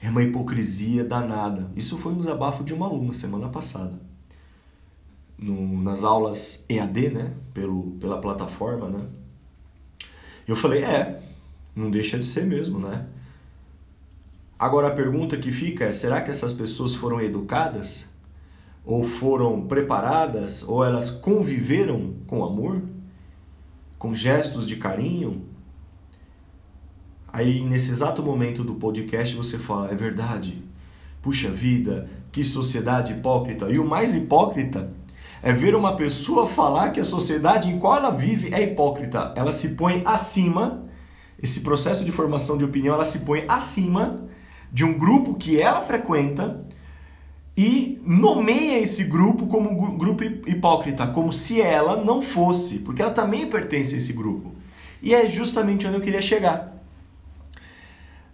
É 0.00 0.08
uma 0.08 0.22
hipocrisia 0.22 1.04
danada. 1.04 1.70
Isso 1.76 1.98
foi 1.98 2.12
um 2.12 2.18
desabafo 2.18 2.64
de 2.64 2.72
uma 2.72 2.86
aluna 2.86 3.12
semana 3.12 3.48
passada. 3.48 4.00
No, 5.38 5.82
nas 5.82 6.04
aulas 6.04 6.64
EAD, 6.68 7.10
né? 7.10 7.34
Pelo, 7.52 7.92
pela 8.00 8.18
plataforma, 8.18 8.88
né? 8.88 9.06
Eu 10.46 10.56
falei, 10.56 10.82
é, 10.82 11.22
não 11.74 11.90
deixa 11.90 12.18
de 12.18 12.24
ser 12.24 12.44
mesmo, 12.44 12.78
né? 12.78 13.06
Agora 14.58 14.88
a 14.88 14.94
pergunta 14.94 15.36
que 15.36 15.50
fica 15.50 15.84
é: 15.84 15.92
será 15.92 16.20
que 16.20 16.30
essas 16.30 16.52
pessoas 16.52 16.94
foram 16.94 17.20
educadas? 17.20 18.06
Ou 18.84 19.04
foram 19.04 19.66
preparadas? 19.66 20.62
Ou 20.62 20.84
elas 20.84 21.10
conviveram 21.10 22.14
com 22.26 22.44
amor? 22.44 22.82
com 24.02 24.12
gestos 24.12 24.66
de 24.66 24.74
carinho, 24.74 25.44
aí 27.32 27.62
nesse 27.62 27.92
exato 27.92 28.20
momento 28.20 28.64
do 28.64 28.74
podcast 28.74 29.36
você 29.36 29.56
fala: 29.56 29.92
é 29.92 29.94
verdade, 29.94 30.60
puxa 31.22 31.48
vida, 31.48 32.10
que 32.32 32.42
sociedade 32.42 33.12
hipócrita. 33.12 33.70
E 33.70 33.78
o 33.78 33.86
mais 33.86 34.12
hipócrita 34.12 34.92
é 35.40 35.52
ver 35.52 35.76
uma 35.76 35.94
pessoa 35.94 36.48
falar 36.48 36.90
que 36.90 36.98
a 36.98 37.04
sociedade 37.04 37.70
em 37.70 37.78
qual 37.78 37.96
ela 37.96 38.10
vive 38.10 38.52
é 38.52 38.60
hipócrita. 38.60 39.32
Ela 39.36 39.52
se 39.52 39.76
põe 39.76 40.02
acima, 40.04 40.82
esse 41.42 41.60
processo 41.60 42.04
de 42.04 42.12
formação 42.12 42.56
de 42.56 42.64
opinião, 42.64 42.94
ela 42.94 43.04
se 43.04 43.20
põe 43.20 43.44
acima 43.48 44.24
de 44.70 44.84
um 44.84 44.96
grupo 44.96 45.34
que 45.34 45.60
ela 45.60 45.80
frequenta 45.80 46.64
e 47.56 48.00
nomeia 48.06 48.78
esse 48.78 49.04
grupo 49.04 49.46
como 49.46 49.96
grupo 49.98 50.24
hipócrita, 50.24 51.06
como 51.06 51.32
se 51.32 51.60
ela 51.60 52.02
não 52.02 52.22
fosse, 52.22 52.78
porque 52.78 53.02
ela 53.02 53.10
também 53.10 53.46
pertence 53.46 53.94
a 53.94 53.98
esse 53.98 54.12
grupo. 54.12 54.54
E 55.02 55.14
é 55.14 55.26
justamente 55.26 55.86
onde 55.86 55.96
eu 55.96 56.00
queria 56.00 56.22
chegar. 56.22 56.72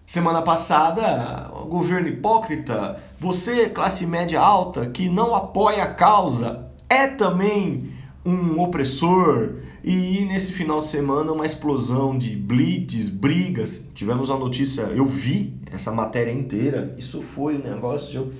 Semana 0.07 0.40
passada, 0.40 1.51
o 1.53 1.66
governo 1.66 2.09
hipócrita, 2.09 3.03
você, 3.18 3.68
classe 3.68 4.07
média 4.07 4.40
alta, 4.40 4.87
que 4.87 5.09
não 5.09 5.35
apoia 5.35 5.83
a 5.83 5.94
causa, 5.94 6.71
é 6.88 7.07
também 7.07 7.92
um 8.25 8.61
opressor. 8.61 9.57
E 9.90 10.22
nesse 10.27 10.53
final 10.53 10.81
de 10.81 10.85
semana, 10.85 11.33
uma 11.33 11.46
explosão 11.46 12.18
de 12.18 12.37
blitz, 12.37 13.09
brigas. 13.09 13.90
Tivemos 13.94 14.29
uma 14.29 14.38
notícia, 14.38 14.83
eu 14.83 15.07
vi 15.07 15.55
essa 15.64 15.90
matéria 15.90 16.31
inteira. 16.31 16.94
Isso 16.98 17.22
foi 17.22 17.57
um 17.57 17.62
negócio. 17.62 18.27
De 18.27 18.37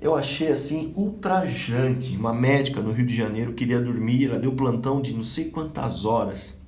eu 0.00 0.16
achei 0.16 0.48
assim 0.48 0.94
ultrajante. 0.96 2.16
Uma 2.16 2.32
médica 2.32 2.80
no 2.80 2.90
Rio 2.90 3.04
de 3.04 3.14
Janeiro 3.14 3.52
queria 3.52 3.78
dormir, 3.78 4.30
ela 4.30 4.38
deu 4.38 4.52
plantão 4.52 4.98
de 5.02 5.12
não 5.12 5.22
sei 5.22 5.50
quantas 5.50 6.06
horas. 6.06 6.58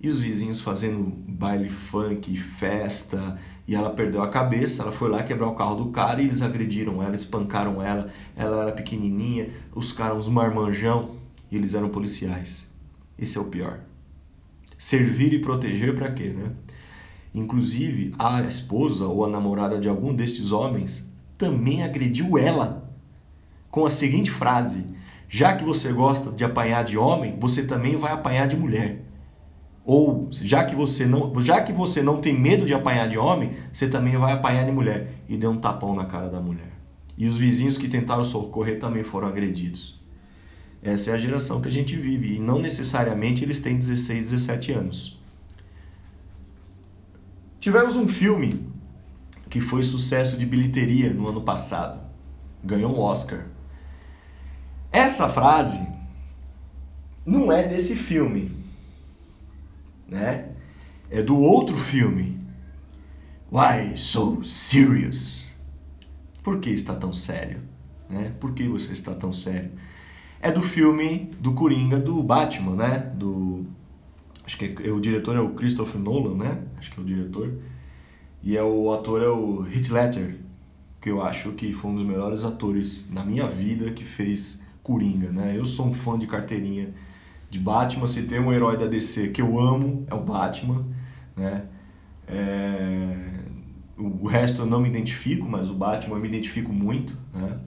E 0.00 0.08
os 0.08 0.18
vizinhos 0.18 0.62
fazendo 0.62 1.12
baile 1.28 1.68
funk, 1.68 2.34
festa, 2.34 3.38
e 3.66 3.74
ela 3.74 3.90
perdeu 3.90 4.22
a 4.22 4.30
cabeça, 4.30 4.84
ela 4.84 4.92
foi 4.92 5.10
lá 5.10 5.22
quebrar 5.22 5.48
o 5.48 5.54
carro 5.54 5.74
do 5.74 5.90
cara 5.90 6.22
e 6.22 6.24
eles 6.24 6.40
agrediram 6.40 7.02
ela, 7.02 7.14
espancaram 7.14 7.82
ela. 7.82 8.08
Ela 8.34 8.62
era 8.62 8.72
pequenininha, 8.72 9.50
os 9.74 9.92
caras 9.92 10.16
uns 10.16 10.28
marmanjão, 10.30 11.16
e 11.50 11.56
eles 11.58 11.74
eram 11.74 11.90
policiais. 11.90 12.67
Esse 13.18 13.36
é 13.36 13.40
o 13.40 13.46
pior. 13.46 13.80
Servir 14.78 15.32
e 15.32 15.40
proteger 15.40 15.94
para 15.94 16.12
quê, 16.12 16.28
né? 16.28 16.52
Inclusive, 17.34 18.14
a 18.18 18.42
esposa 18.42 19.06
ou 19.06 19.24
a 19.24 19.28
namorada 19.28 19.78
de 19.78 19.88
algum 19.88 20.14
destes 20.14 20.52
homens 20.52 21.06
também 21.36 21.82
agrediu 21.82 22.38
ela 22.38 22.88
com 23.70 23.84
a 23.84 23.90
seguinte 23.90 24.30
frase: 24.30 24.84
Já 25.28 25.54
que 25.56 25.64
você 25.64 25.92
gosta 25.92 26.30
de 26.30 26.44
apanhar 26.44 26.84
de 26.84 26.96
homem, 26.96 27.36
você 27.38 27.66
também 27.66 27.96
vai 27.96 28.12
apanhar 28.12 28.46
de 28.46 28.56
mulher. 28.56 29.04
Ou 29.84 30.28
já 30.30 30.64
que 30.64 30.74
você 30.74 31.06
não, 31.06 31.32
já 31.40 31.62
que 31.62 31.72
você 31.72 32.02
não 32.02 32.20
tem 32.20 32.38
medo 32.38 32.66
de 32.66 32.74
apanhar 32.74 33.08
de 33.08 33.16
homem, 33.16 33.52
você 33.72 33.88
também 33.88 34.16
vai 34.16 34.32
apanhar 34.32 34.64
de 34.64 34.70
mulher 34.70 35.12
e 35.28 35.36
deu 35.36 35.50
um 35.50 35.56
tapão 35.56 35.94
na 35.94 36.04
cara 36.04 36.28
da 36.28 36.40
mulher. 36.40 36.72
E 37.16 37.26
os 37.26 37.36
vizinhos 37.36 37.78
que 37.78 37.88
tentaram 37.88 38.24
socorrer 38.24 38.78
também 38.78 39.02
foram 39.02 39.28
agredidos. 39.28 39.97
Essa 40.82 41.10
é 41.10 41.14
a 41.14 41.18
geração 41.18 41.60
que 41.60 41.68
a 41.68 41.72
gente 41.72 41.96
vive 41.96 42.36
e 42.36 42.38
não 42.38 42.58
necessariamente 42.60 43.42
eles 43.42 43.58
têm 43.58 43.76
16, 43.76 44.30
17 44.30 44.72
anos. 44.72 45.18
Tivemos 47.60 47.96
um 47.96 48.06
filme 48.06 48.66
que 49.50 49.60
foi 49.60 49.82
sucesso 49.82 50.36
de 50.36 50.46
bilheteria 50.46 51.12
no 51.12 51.28
ano 51.28 51.42
passado. 51.42 52.00
Ganhou 52.62 52.94
um 52.94 53.00
Oscar. 53.00 53.46
Essa 54.92 55.28
frase 55.28 55.86
não 57.26 57.52
é 57.52 57.66
desse 57.66 57.94
filme, 57.96 58.52
né? 60.06 60.50
É 61.10 61.22
do 61.22 61.36
outro 61.36 61.76
filme. 61.76 62.38
Why 63.50 63.96
so 63.96 64.42
serious? 64.44 65.56
Por 66.42 66.60
que 66.60 66.70
está 66.70 66.94
tão 66.94 67.12
sério? 67.12 67.62
Né? 68.08 68.32
Por 68.38 68.52
que 68.52 68.68
você 68.68 68.92
está 68.92 69.14
tão 69.14 69.32
sério? 69.32 69.70
É 70.40 70.52
do 70.52 70.62
filme 70.62 71.30
do 71.40 71.52
Coringa 71.52 71.98
do 71.98 72.22
Batman, 72.22 72.76
né? 72.76 73.12
Do 73.14 73.66
acho 74.44 74.56
que 74.56 74.64
é, 74.82 74.90
o 74.90 75.00
diretor 75.00 75.36
é 75.36 75.40
o 75.40 75.50
Christopher 75.50 76.00
Nolan, 76.00 76.36
né? 76.36 76.62
Acho 76.78 76.92
que 76.92 77.00
é 77.00 77.02
o 77.02 77.06
diretor. 77.06 77.54
E 78.42 78.56
é 78.56 78.62
o 78.62 78.92
ator 78.92 79.22
é 79.22 79.28
o 79.28 79.66
Heath 79.66 79.90
Ledger, 79.90 80.38
que 81.00 81.10
eu 81.10 81.20
acho 81.22 81.52
que 81.52 81.72
foi 81.72 81.90
um 81.90 81.96
dos 81.96 82.06
melhores 82.06 82.44
atores 82.44 83.08
na 83.10 83.24
minha 83.24 83.46
vida 83.48 83.90
que 83.90 84.04
fez 84.04 84.62
Coringa, 84.82 85.30
né? 85.30 85.54
Eu 85.56 85.66
sou 85.66 85.86
um 85.88 85.94
fã 85.94 86.18
de 86.18 86.26
carteirinha 86.26 86.94
de 87.50 87.58
Batman, 87.58 88.06
se 88.06 88.22
tem 88.22 88.40
um 88.40 88.52
herói 88.52 88.76
da 88.76 88.86
DC 88.86 89.28
que 89.28 89.42
eu 89.42 89.58
amo, 89.58 90.06
é 90.06 90.14
o 90.14 90.20
Batman, 90.20 90.86
né? 91.36 91.64
É... 92.26 93.16
O 93.96 94.28
resto 94.28 94.62
eu 94.62 94.66
não 94.66 94.80
me 94.80 94.88
identifico, 94.88 95.48
mas 95.48 95.68
o 95.68 95.74
Batman 95.74 96.16
eu 96.16 96.22
me 96.22 96.28
identifico 96.28 96.72
muito, 96.72 97.18
né? 97.34 97.58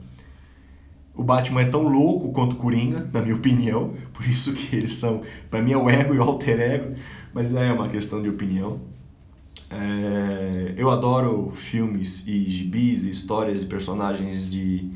O 1.15 1.24
Batman 1.24 1.62
é 1.62 1.65
tão 1.65 1.88
louco 1.88 2.32
quanto 2.32 2.54
o 2.54 2.56
Coringa, 2.56 3.08
na 3.13 3.21
minha 3.21 3.36
opinião, 3.36 3.93
por 4.13 4.26
isso 4.26 4.54
que 4.54 4.76
eles 4.76 4.93
são, 4.93 5.21
para 5.50 5.62
mim 5.62 5.74
é 5.74 5.78
o 5.78 5.89
ego 5.89 6.13
e 6.13 6.19
o 6.19 6.24
alter 6.24 6.60
ego, 6.60 6.95
mas 7.34 7.54
é 7.54 7.71
uma 7.71 7.88
questão 7.88 8.21
de 8.21 8.30
opinião. 8.30 8.80
É, 9.69 10.74
eu 10.76 10.89
adoro 10.89 11.52
filmes 11.56 12.28
e 12.28 12.43
gibis 12.50 13.06
e 13.06 13.10
histórias 13.10 13.62
de 13.62 13.67
personagens 13.67 14.50
de, 14.50 14.91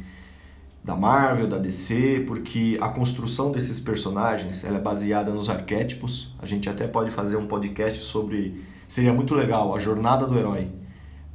da 0.83 0.95
Marvel, 0.95 1.47
da 1.47 1.57
DC, 1.57 2.25
porque 2.27 2.77
a 2.81 2.89
construção 2.89 3.51
desses 3.51 3.79
personagens 3.79 4.65
ela 4.65 4.77
é 4.77 4.81
baseada 4.81 5.31
nos 5.31 5.49
arquétipos. 5.49 6.35
A 6.39 6.45
gente 6.45 6.69
até 6.69 6.87
pode 6.87 7.09
fazer 7.11 7.37
um 7.37 7.47
podcast 7.47 7.99
sobre. 7.99 8.63
Seria 8.87 9.13
muito 9.13 9.33
legal, 9.33 9.73
a 9.73 9.79
jornada 9.79 10.27
do 10.27 10.37
herói. 10.37 10.67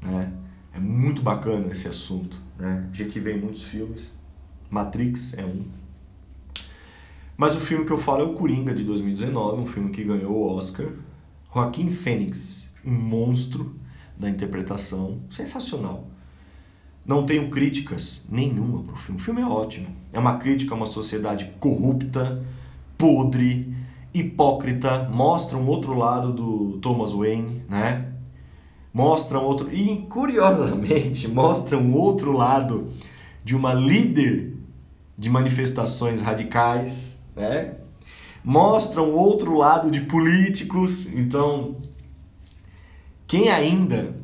Né? 0.02 0.32
É 0.74 0.78
muito 0.78 1.22
bacana 1.22 1.72
esse 1.72 1.88
assunto. 1.88 2.36
Né? 2.58 2.88
A 2.92 2.94
gente 2.94 3.18
vê 3.18 3.36
em 3.36 3.40
muitos 3.40 3.64
filmes. 3.64 4.19
Matrix 4.70 5.36
é 5.36 5.44
um. 5.44 5.64
Mas 7.36 7.56
o 7.56 7.60
filme 7.60 7.84
que 7.84 7.92
eu 7.92 7.98
falo 7.98 8.20
é 8.20 8.24
o 8.24 8.34
Coringa 8.34 8.72
de 8.72 8.84
2019, 8.84 9.62
um 9.62 9.66
filme 9.66 9.90
que 9.90 10.04
ganhou 10.04 10.32
o 10.32 10.56
Oscar. 10.56 10.86
Joaquim 11.52 11.90
Fênix, 11.90 12.64
um 12.84 12.92
monstro 12.92 13.74
da 14.16 14.28
interpretação, 14.28 15.18
sensacional. 15.30 16.06
Não 17.04 17.24
tenho 17.24 17.50
críticas 17.50 18.24
nenhuma 18.30 18.82
para 18.82 18.94
o 18.94 18.98
filme. 18.98 19.20
O 19.20 19.24
filme 19.24 19.40
é 19.40 19.46
ótimo. 19.46 19.88
É 20.12 20.18
uma 20.18 20.36
crítica 20.36 20.74
a 20.74 20.76
uma 20.76 20.86
sociedade 20.86 21.50
corrupta, 21.58 22.44
podre, 22.96 23.74
hipócrita. 24.12 25.08
Mostra 25.08 25.56
um 25.56 25.66
outro 25.66 25.94
lado 25.94 26.32
do 26.32 26.78
Thomas 26.78 27.10
Wayne, 27.12 27.62
né? 27.68 28.12
Mostra 28.92 29.40
um 29.40 29.44
outro. 29.44 29.74
E 29.74 30.02
curiosamente, 30.08 31.26
mostra 31.32 31.76
um 31.76 31.94
outro 31.94 32.32
lado 32.32 32.92
de 33.42 33.56
uma 33.56 33.72
líder 33.72 34.49
de 35.20 35.28
manifestações 35.28 36.22
radicais, 36.22 37.22
né? 37.36 37.74
Mostra 38.42 39.02
um 39.02 39.12
outro 39.12 39.54
lado 39.54 39.90
de 39.90 40.00
políticos. 40.00 41.06
Então, 41.12 41.76
quem 43.26 43.50
ainda 43.50 44.14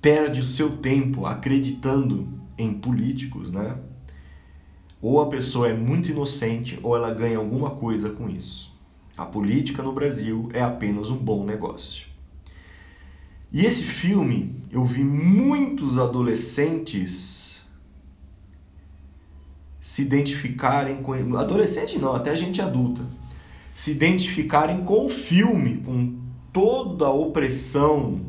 perde 0.00 0.40
o 0.40 0.44
seu 0.44 0.76
tempo 0.76 1.26
acreditando 1.26 2.28
em 2.56 2.72
políticos, 2.72 3.50
né? 3.50 3.76
Ou 5.02 5.20
a 5.20 5.26
pessoa 5.26 5.68
é 5.68 5.74
muito 5.74 6.12
inocente 6.12 6.78
ou 6.80 6.94
ela 6.94 7.12
ganha 7.12 7.38
alguma 7.38 7.70
coisa 7.70 8.08
com 8.08 8.28
isso. 8.28 8.72
A 9.16 9.26
política 9.26 9.82
no 9.82 9.92
Brasil 9.92 10.48
é 10.52 10.62
apenas 10.62 11.10
um 11.10 11.16
bom 11.16 11.44
negócio. 11.44 12.06
E 13.52 13.66
esse 13.66 13.82
filme, 13.82 14.54
eu 14.70 14.84
vi 14.84 15.02
muitos 15.02 15.98
adolescentes 15.98 17.47
se 19.98 20.02
identificarem 20.02 21.02
com 21.02 21.12
adolescente 21.36 21.98
não, 21.98 22.14
até 22.14 22.36
gente 22.36 22.62
adulta, 22.62 23.02
se 23.74 23.90
identificarem 23.90 24.84
com 24.84 25.06
o 25.06 25.08
filme, 25.08 25.78
com 25.78 26.14
toda 26.52 27.06
a 27.06 27.10
opressão, 27.10 28.20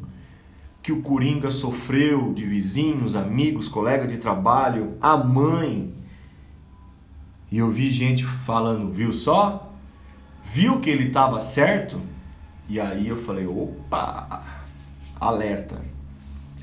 que 0.82 0.91
o 0.91 1.03
Coringa 1.03 1.51
sofreu 1.51 2.34
de 2.34 2.43
vizinhos, 2.43 3.15
amigos, 3.15 3.67
colegas 3.67 4.12
de 4.12 4.17
trabalho, 4.17 4.97
a 4.99 5.15
mãe. 5.15 5.93
E 7.51 7.60
eu 7.60 7.69
vi 7.69 7.91
gente 7.91 8.25
falando, 8.25 8.91
viu 8.91 9.13
só? 9.13 9.71
Viu 10.51 10.79
que 10.79 10.89
ele 10.89 11.10
estava 11.10 11.38
certo? 11.38 12.01
E 12.67 12.79
aí 12.79 13.08
eu 13.08 13.17
falei, 13.17 13.45
opa, 13.45 14.43
alerta, 15.19 15.79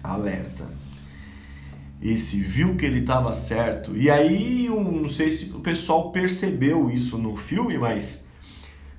alerta. 0.02 0.64
Esse 2.08 2.40
viu 2.40 2.76
que 2.76 2.86
ele 2.86 3.00
estava 3.00 3.32
certo. 3.32 3.96
E 3.96 4.08
aí, 4.08 4.66
eu 4.66 4.80
não 4.80 5.08
sei 5.08 5.28
se 5.28 5.50
o 5.50 5.60
pessoal 5.60 6.12
percebeu 6.12 6.88
isso 6.88 7.18
no 7.18 7.36
filme, 7.36 7.76
mas 7.76 8.24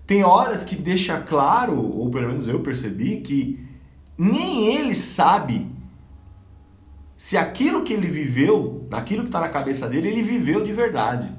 tem 0.05 0.23
horas 0.23 0.63
que 0.63 0.75
deixa 0.75 1.19
claro, 1.21 1.79
ou 1.79 2.09
pelo 2.11 2.27
menos 2.27 2.47
eu 2.47 2.59
percebi, 2.59 3.21
que 3.21 3.65
nem 4.17 4.75
ele 4.75 4.93
sabe 4.93 5.67
se 7.17 7.37
aquilo 7.37 7.83
que 7.83 7.93
ele 7.93 8.07
viveu, 8.07 8.87
aquilo 8.91 9.23
que 9.23 9.29
está 9.29 9.39
na 9.39 9.49
cabeça 9.49 9.87
dele, 9.87 10.09
ele 10.09 10.21
viveu 10.21 10.63
de 10.63 10.73
verdade. 10.73 11.31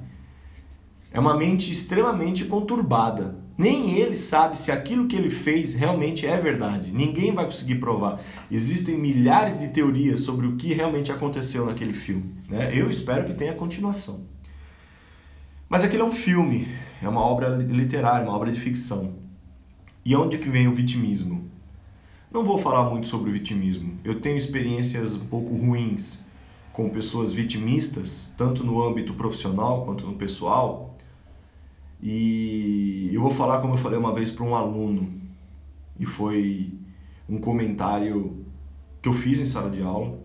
É 1.12 1.20
uma 1.20 1.36
mente 1.36 1.70
extremamente 1.70 2.44
conturbada. 2.44 3.36
Nem 3.58 3.98
ele 3.98 4.14
sabe 4.14 4.56
se 4.56 4.70
aquilo 4.70 5.08
que 5.08 5.16
ele 5.16 5.30
fez 5.30 5.74
realmente 5.74 6.24
é 6.24 6.38
verdade. 6.38 6.92
Ninguém 6.92 7.32
vai 7.32 7.44
conseguir 7.44 7.74
provar. 7.74 8.20
Existem 8.48 8.96
milhares 8.96 9.58
de 9.58 9.66
teorias 9.66 10.20
sobre 10.20 10.46
o 10.46 10.54
que 10.54 10.72
realmente 10.72 11.10
aconteceu 11.10 11.66
naquele 11.66 11.92
filme. 11.92 12.36
Né? 12.48 12.70
Eu 12.72 12.88
espero 12.88 13.24
que 13.24 13.34
tenha 13.34 13.52
continuação. 13.52 14.24
Mas 15.68 15.82
aquele 15.82 16.02
é 16.02 16.04
um 16.04 16.12
filme, 16.12 16.68
é 17.02 17.08
uma 17.08 17.20
obra 17.20 17.48
literária, 17.56 18.24
uma 18.24 18.36
obra 18.36 18.52
de 18.52 18.60
ficção. 18.60 19.14
E 20.04 20.14
onde 20.14 20.38
que 20.38 20.48
vem 20.48 20.68
o 20.68 20.72
vitimismo? 20.72 21.50
Não 22.30 22.44
vou 22.44 22.58
falar 22.58 22.88
muito 22.88 23.08
sobre 23.08 23.30
o 23.30 23.32
vitimismo. 23.32 23.98
Eu 24.04 24.20
tenho 24.20 24.36
experiências 24.36 25.16
um 25.16 25.26
pouco 25.26 25.56
ruins 25.56 26.24
com 26.72 26.88
pessoas 26.90 27.32
vitimistas, 27.32 28.32
tanto 28.36 28.62
no 28.62 28.80
âmbito 28.80 29.14
profissional 29.14 29.84
quanto 29.84 30.06
no 30.06 30.14
pessoal. 30.14 30.96
E 32.00 33.10
eu 33.12 33.20
vou 33.20 33.30
falar 33.30 33.60
como 33.60 33.74
eu 33.74 33.78
falei 33.78 33.98
uma 33.98 34.14
vez 34.14 34.30
para 34.30 34.44
um 34.44 34.54
aluno, 34.54 35.12
e 35.98 36.06
foi 36.06 36.72
um 37.28 37.38
comentário 37.38 38.44
que 39.02 39.08
eu 39.08 39.12
fiz 39.12 39.40
em 39.40 39.46
sala 39.46 39.70
de 39.70 39.82
aula. 39.82 40.18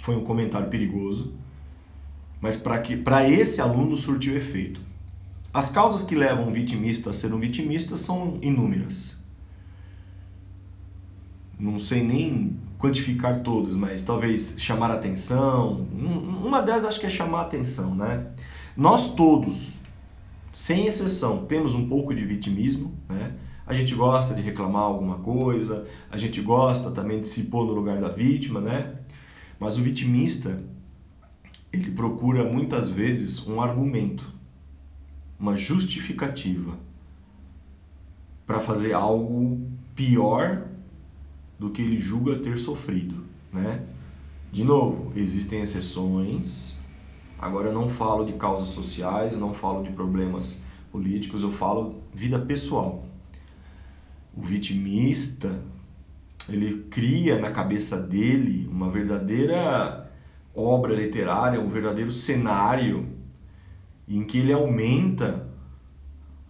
Foi 0.00 0.16
um 0.16 0.24
comentário 0.24 0.68
perigoso, 0.68 1.34
mas 2.40 2.56
para 2.56 3.28
esse 3.28 3.60
aluno 3.60 3.96
surtiu 3.96 4.36
efeito. 4.36 4.80
As 5.52 5.68
causas 5.68 6.02
que 6.02 6.14
levam 6.14 6.48
um 6.48 6.52
vitimista 6.52 7.10
a 7.10 7.12
ser 7.12 7.32
um 7.34 7.38
vitimista 7.38 7.96
são 7.96 8.38
inúmeras 8.40 9.20
não 11.60 11.78
sei 11.78 12.02
nem 12.02 12.56
quantificar 12.78 13.42
todas, 13.42 13.76
mas 13.76 14.02
talvez 14.02 14.54
chamar 14.56 14.90
atenção. 14.90 15.86
Uma 15.92 16.62
delas 16.62 16.86
acho 16.86 16.98
que 16.98 17.06
é 17.06 17.10
chamar 17.10 17.42
atenção, 17.42 17.94
né? 17.94 18.26
Nós 18.74 19.14
todos, 19.14 19.79
sem 20.52 20.86
exceção, 20.86 21.44
temos 21.46 21.74
um 21.74 21.88
pouco 21.88 22.14
de 22.14 22.24
vitimismo, 22.24 22.94
né? 23.08 23.34
A 23.66 23.72
gente 23.72 23.94
gosta 23.94 24.34
de 24.34 24.42
reclamar 24.42 24.82
alguma 24.82 25.18
coisa, 25.18 25.86
a 26.10 26.18
gente 26.18 26.40
gosta 26.40 26.90
também 26.90 27.20
de 27.20 27.28
se 27.28 27.44
pôr 27.44 27.64
no 27.64 27.72
lugar 27.72 28.00
da 28.00 28.08
vítima, 28.08 28.60
né? 28.60 28.96
Mas 29.60 29.78
o 29.78 29.82
vitimista, 29.82 30.60
ele 31.72 31.92
procura 31.92 32.42
muitas 32.42 32.88
vezes 32.88 33.46
um 33.46 33.60
argumento, 33.60 34.28
uma 35.38 35.56
justificativa 35.56 36.76
para 38.44 38.58
fazer 38.58 38.92
algo 38.92 39.60
pior 39.94 40.66
do 41.56 41.70
que 41.70 41.80
ele 41.80 42.00
julga 42.00 42.40
ter 42.40 42.58
sofrido, 42.58 43.24
né? 43.52 43.84
De 44.50 44.64
novo, 44.64 45.12
existem 45.14 45.60
exceções. 45.60 46.79
Agora 47.40 47.68
eu 47.68 47.72
não 47.72 47.88
falo 47.88 48.26
de 48.26 48.34
causas 48.34 48.68
sociais, 48.68 49.34
não 49.34 49.54
falo 49.54 49.82
de 49.82 49.90
problemas 49.90 50.62
políticos, 50.92 51.42
eu 51.42 51.50
falo 51.50 52.02
vida 52.12 52.38
pessoal. 52.38 53.06
O 54.36 54.42
vitimista, 54.42 55.62
ele 56.48 56.82
cria 56.90 57.38
na 57.38 57.50
cabeça 57.50 57.98
dele 57.98 58.68
uma 58.70 58.90
verdadeira 58.90 60.10
obra 60.54 60.94
literária, 60.94 61.58
um 61.58 61.70
verdadeiro 61.70 62.12
cenário 62.12 63.08
em 64.06 64.22
que 64.22 64.38
ele 64.38 64.52
aumenta 64.52 65.48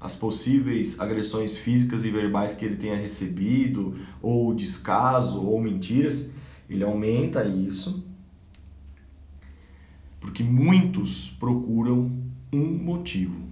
as 0.01 0.17
possíveis 0.17 0.99
agressões 0.99 1.55
físicas 1.55 2.05
e 2.05 2.11
verbais 2.11 2.55
que 2.55 2.65
ele 2.65 2.77
tenha 2.77 2.97
recebido, 2.97 3.95
ou 4.21 4.53
descaso, 4.53 5.41
ou 5.41 5.61
mentiras, 5.61 6.31
ele 6.69 6.83
aumenta 6.83 7.45
isso, 7.45 8.10
porque 10.21 10.45
muitos 10.45 11.31
procuram 11.31 12.13
um 12.53 12.77
motivo. 12.77 13.49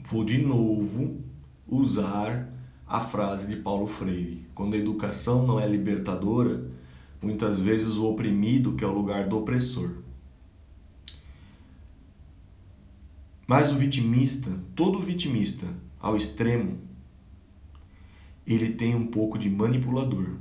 Vou 0.00 0.24
de 0.24 0.38
novo 0.38 1.20
usar 1.68 2.50
a 2.86 3.00
frase 3.00 3.46
de 3.48 3.56
Paulo 3.56 3.86
Freire: 3.86 4.46
quando 4.54 4.74
a 4.74 4.78
educação 4.78 5.46
não 5.46 5.60
é 5.60 5.68
libertadora, 5.68 6.70
muitas 7.20 7.60
vezes 7.60 7.96
o 7.96 8.08
oprimido 8.08 8.74
que 8.74 8.84
é 8.84 8.86
o 8.86 8.92
lugar 8.92 9.28
do 9.28 9.38
opressor. 9.38 10.02
Mas 13.46 13.72
o 13.72 13.76
vitimista, 13.76 14.50
todo 14.74 14.98
vitimista 14.98 15.66
ao 16.00 16.16
extremo, 16.16 16.78
ele 18.46 18.70
tem 18.70 18.94
um 18.94 19.06
pouco 19.06 19.38
de 19.38 19.50
manipulador. 19.50 20.36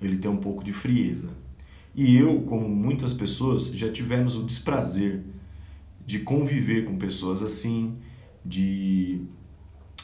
Ele 0.00 0.18
tem 0.18 0.30
um 0.30 0.36
pouco 0.36 0.62
de 0.62 0.72
frieza. 0.72 1.30
E 1.98 2.16
eu, 2.16 2.42
como 2.42 2.68
muitas 2.68 3.12
pessoas, 3.12 3.72
já 3.72 3.90
tivemos 3.90 4.36
o 4.36 4.44
desprazer 4.44 5.24
de 6.06 6.20
conviver 6.20 6.84
com 6.84 6.96
pessoas 6.96 7.42
assim, 7.42 7.96
de 8.44 9.22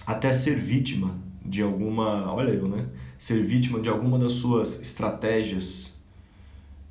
até 0.05 0.33
ser 0.33 0.57
vítima 0.57 1.17
de 1.47 1.63
alguma, 1.63 2.35
olha 2.35 2.51
eu, 2.51 2.67
né? 2.67 2.89
Ser 3.17 3.45
vítima 3.45 3.79
de 3.79 3.89
alguma 3.89 4.19
das 4.19 4.33
suas 4.33 4.83
estratégias. 4.83 5.95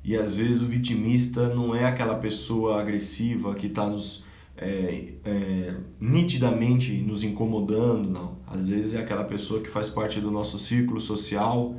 E 0.02 0.16
às 0.16 0.32
vezes 0.32 0.62
o 0.62 0.66
vitimista 0.66 1.54
não 1.54 1.76
é 1.76 1.84
aquela 1.84 2.14
pessoa 2.14 2.80
agressiva 2.80 3.54
que 3.54 3.66
está 3.66 3.86
nos 3.86 4.24
é, 4.56 5.12
é, 5.22 5.74
nitidamente 6.00 6.90
nos 7.02 7.22
incomodando, 7.22 8.08
não. 8.08 8.38
Às 8.46 8.66
vezes 8.66 8.94
é 8.94 9.00
aquela 9.00 9.24
pessoa 9.24 9.60
que 9.60 9.68
faz 9.68 9.90
parte 9.90 10.18
do 10.18 10.30
nosso 10.30 10.58
círculo 10.58 10.98
social, 10.98 11.76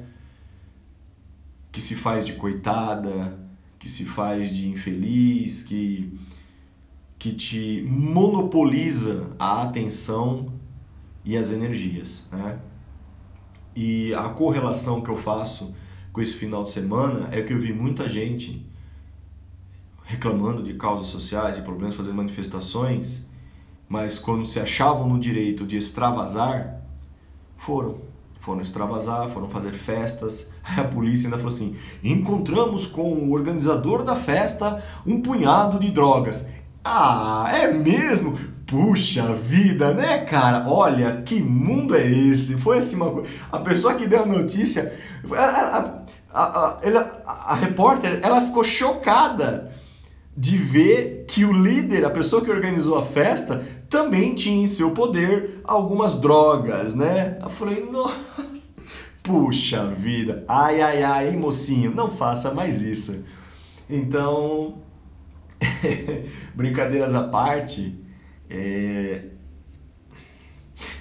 que 1.75 1.81
se 1.81 1.93
faz 1.93 2.25
de 2.25 2.35
coitada, 2.35 3.37
que 3.77 3.89
se 3.89 4.05
faz 4.05 4.49
de 4.49 4.69
infeliz, 4.69 5.61
que, 5.61 6.17
que 7.19 7.33
te 7.33 7.85
monopoliza 7.85 9.31
a 9.37 9.63
atenção 9.63 10.53
e 11.25 11.35
as 11.35 11.51
energias, 11.51 12.25
né? 12.31 12.59
E 13.75 14.13
a 14.13 14.29
correlação 14.29 15.01
que 15.01 15.09
eu 15.09 15.17
faço 15.17 15.75
com 16.13 16.21
esse 16.21 16.35
final 16.35 16.63
de 16.63 16.71
semana 16.71 17.27
é 17.29 17.41
que 17.41 17.51
eu 17.51 17.59
vi 17.59 17.73
muita 17.73 18.09
gente 18.09 18.65
reclamando 20.05 20.63
de 20.63 20.75
causas 20.75 21.07
sociais 21.07 21.57
e 21.57 21.61
problemas, 21.61 21.93
fazendo 21.93 22.15
manifestações, 22.15 23.27
mas 23.89 24.17
quando 24.17 24.45
se 24.45 24.61
achavam 24.61 25.09
no 25.09 25.19
direito 25.19 25.65
de 25.65 25.75
extravasar, 25.75 26.81
foram. 27.57 27.99
Foram 28.45 28.61
extravasar, 28.61 29.27
foram 29.29 29.49
fazer 29.49 29.71
festas. 29.71 30.51
A 30.77 30.83
polícia 30.83 31.25
ainda 31.25 31.37
falou 31.37 31.51
assim: 31.51 31.75
encontramos 32.03 32.85
com 32.85 33.01
o 33.01 33.31
organizador 33.31 34.03
da 34.03 34.15
festa 34.15 34.83
um 35.03 35.19
punhado 35.19 35.79
de 35.79 35.89
drogas. 35.89 36.47
Ah, 36.83 37.49
é 37.51 37.73
mesmo? 37.73 38.37
Puxa 38.67 39.33
vida, 39.33 39.95
né, 39.95 40.19
cara? 40.25 40.69
Olha, 40.69 41.23
que 41.23 41.41
mundo 41.41 41.95
é 41.95 42.05
esse? 42.05 42.55
Foi 42.55 42.77
assim 42.77 42.97
uma 42.97 43.09
coisa. 43.09 43.27
A 43.51 43.57
pessoa 43.57 43.95
que 43.95 44.07
deu 44.07 44.21
a 44.21 44.25
notícia, 44.27 44.93
a, 45.31 45.43
a, 45.43 46.03
a, 46.31 46.43
a, 46.43 47.51
a 47.51 47.55
repórter, 47.55 48.19
ela 48.21 48.41
ficou 48.41 48.63
chocada 48.63 49.71
de 50.35 50.57
ver 50.57 51.25
que 51.27 51.45
o 51.45 51.53
líder, 51.53 52.03
a 52.03 52.09
pessoa 52.09 52.43
que 52.43 52.51
organizou 52.51 52.97
a 52.97 53.03
festa, 53.03 53.65
também 53.89 54.35
tinha 54.35 54.65
em 54.65 54.67
seu 54.67 54.91
poder 54.91 55.61
algumas 55.63 56.19
drogas, 56.19 56.93
né? 56.93 57.37
Eu 57.41 57.49
falei, 57.49 57.89
nossa, 57.89 58.17
puxa 59.23 59.87
vida, 59.87 60.43
ai, 60.45 60.81
ai, 60.81 61.03
ai, 61.03 61.37
mocinho, 61.37 61.95
não 61.95 62.11
faça 62.11 62.53
mais 62.53 62.81
isso. 62.81 63.23
Então, 63.89 64.79
brincadeiras 66.53 67.15
à 67.15 67.23
parte, 67.23 67.97
é... 68.49 69.27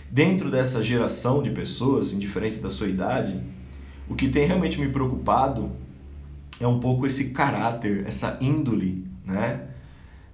dentro 0.09 0.49
dessa 0.49 0.81
geração 0.81 1.43
de 1.43 1.51
pessoas, 1.51 2.13
indiferente 2.13 2.59
da 2.59 2.71
sua 2.71 2.87
idade, 2.87 3.43
o 4.09 4.15
que 4.15 4.29
tem 4.29 4.47
realmente 4.47 4.79
me 4.79 4.89
preocupado 4.91 5.73
é 6.61 6.69
um 6.69 6.79
pouco 6.79 7.05
esse 7.05 7.31
caráter, 7.31 8.05
essa 8.07 8.39
índole 8.41 9.13
né? 9.25 9.69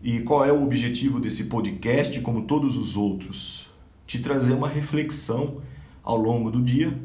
E 0.03 0.21
qual 0.21 0.45
é 0.45 0.53
o 0.53 0.63
objetivo 0.63 1.21
desse 1.21 1.45
podcast, 1.45 2.19
como 2.21 2.43
todos 2.43 2.77
os 2.77 2.97
outros? 2.97 3.69
Te 4.07 4.19
trazer 4.19 4.55
uma 4.55 4.69
reflexão 4.69 5.61
ao 6.03 6.17
longo 6.17 6.51
do 6.51 6.61
dia, 6.61 6.99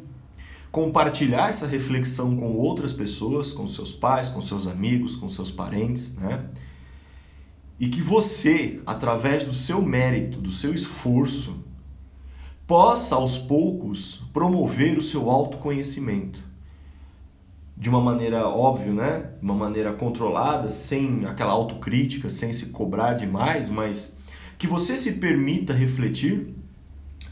compartilhar 0.71 1.49
essa 1.49 1.67
reflexão 1.67 2.35
com 2.35 2.53
outras 2.53 2.91
pessoas, 2.91 3.51
com 3.51 3.67
seus 3.67 3.91
pais, 3.91 4.29
com 4.29 4.41
seus 4.41 4.65
amigos, 4.65 5.15
com 5.15 5.29
seus 5.29 5.51
parentes, 5.51 6.15
né? 6.15 6.45
E 7.77 7.89
que 7.89 8.01
você, 8.01 8.81
através 8.85 9.43
do 9.43 9.51
seu 9.51 9.81
mérito, 9.81 10.39
do 10.39 10.49
seu 10.49 10.73
esforço, 10.73 11.63
possa 12.65 13.15
aos 13.15 13.37
poucos 13.37 14.23
promover 14.33 14.97
o 14.97 15.01
seu 15.01 15.29
autoconhecimento 15.29 16.54
de 17.77 17.89
uma 17.89 17.99
maneira 17.99 18.47
óbvia, 18.47 18.93
né? 18.93 19.31
Uma 19.41 19.53
maneira 19.53 19.91
controlada, 19.93 20.69
sem 20.69 21.25
aquela 21.25 21.51
autocrítica, 21.51 22.29
sem 22.29 22.53
se 22.53 22.67
cobrar 22.67 23.13
demais, 23.13 23.69
mas 23.69 24.17
que 24.57 24.65
você 24.65 24.97
se 24.97 25.13
permita 25.13 25.73
refletir, 25.73 26.55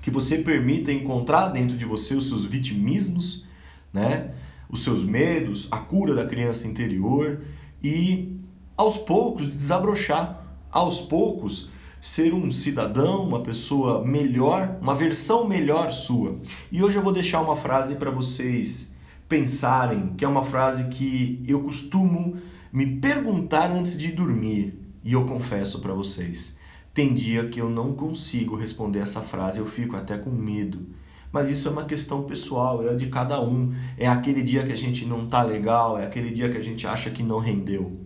que 0.01 0.11
você 0.11 0.39
permita 0.39 0.91
encontrar 0.91 1.47
dentro 1.47 1.77
de 1.77 1.85
você 1.85 2.13
os 2.13 2.27
seus 2.27 2.43
vitimismos, 2.43 3.45
né? 3.93 4.31
Os 4.69 4.83
seus 4.83 5.03
medos, 5.03 5.67
a 5.71 5.77
cura 5.77 6.13
da 6.13 6.25
criança 6.25 6.67
interior 6.67 7.41
e 7.81 8.37
aos 8.75 8.97
poucos 8.97 9.47
desabrochar, 9.47 10.45
aos 10.69 10.99
poucos 10.99 11.69
ser 12.01 12.33
um 12.33 12.51
cidadão, 12.51 13.25
uma 13.25 13.41
pessoa 13.41 14.03
melhor, 14.03 14.77
uma 14.81 14.93
versão 14.93 15.47
melhor 15.47 15.89
sua. 15.91 16.37
E 16.69 16.83
hoje 16.83 16.97
eu 16.97 17.01
vou 17.01 17.13
deixar 17.13 17.39
uma 17.39 17.55
frase 17.55 17.95
para 17.95 18.11
vocês 18.11 18.92
pensarem, 19.33 20.13
que 20.15 20.23
é 20.23 20.27
uma 20.27 20.43
frase 20.43 20.89
que 20.89 21.43
eu 21.47 21.63
costumo 21.63 22.37
me 22.71 22.85
perguntar 22.85 23.71
antes 23.71 23.97
de 23.97 24.11
dormir, 24.11 24.79
e 25.03 25.13
eu 25.13 25.25
confesso 25.25 25.81
para 25.81 25.91
vocês, 25.91 26.55
tem 26.93 27.15
dia 27.15 27.47
que 27.49 27.59
eu 27.59 27.67
não 27.67 27.93
consigo 27.93 28.55
responder 28.55 28.99
essa 28.99 29.21
frase, 29.21 29.57
eu 29.57 29.65
fico 29.65 29.95
até 29.95 30.19
com 30.19 30.29
medo. 30.29 30.85
Mas 31.31 31.49
isso 31.49 31.67
é 31.67 31.71
uma 31.71 31.85
questão 31.85 32.21
pessoal, 32.25 32.87
é 32.87 32.93
de 32.93 33.07
cada 33.07 33.41
um. 33.41 33.73
É 33.97 34.07
aquele 34.07 34.43
dia 34.43 34.63
que 34.63 34.71
a 34.71 34.77
gente 34.77 35.03
não 35.03 35.25
tá 35.25 35.41
legal, 35.41 35.97
é 35.97 36.05
aquele 36.05 36.29
dia 36.29 36.51
que 36.51 36.57
a 36.59 36.63
gente 36.63 36.85
acha 36.85 37.09
que 37.09 37.23
não 37.23 37.39
rendeu. 37.39 37.99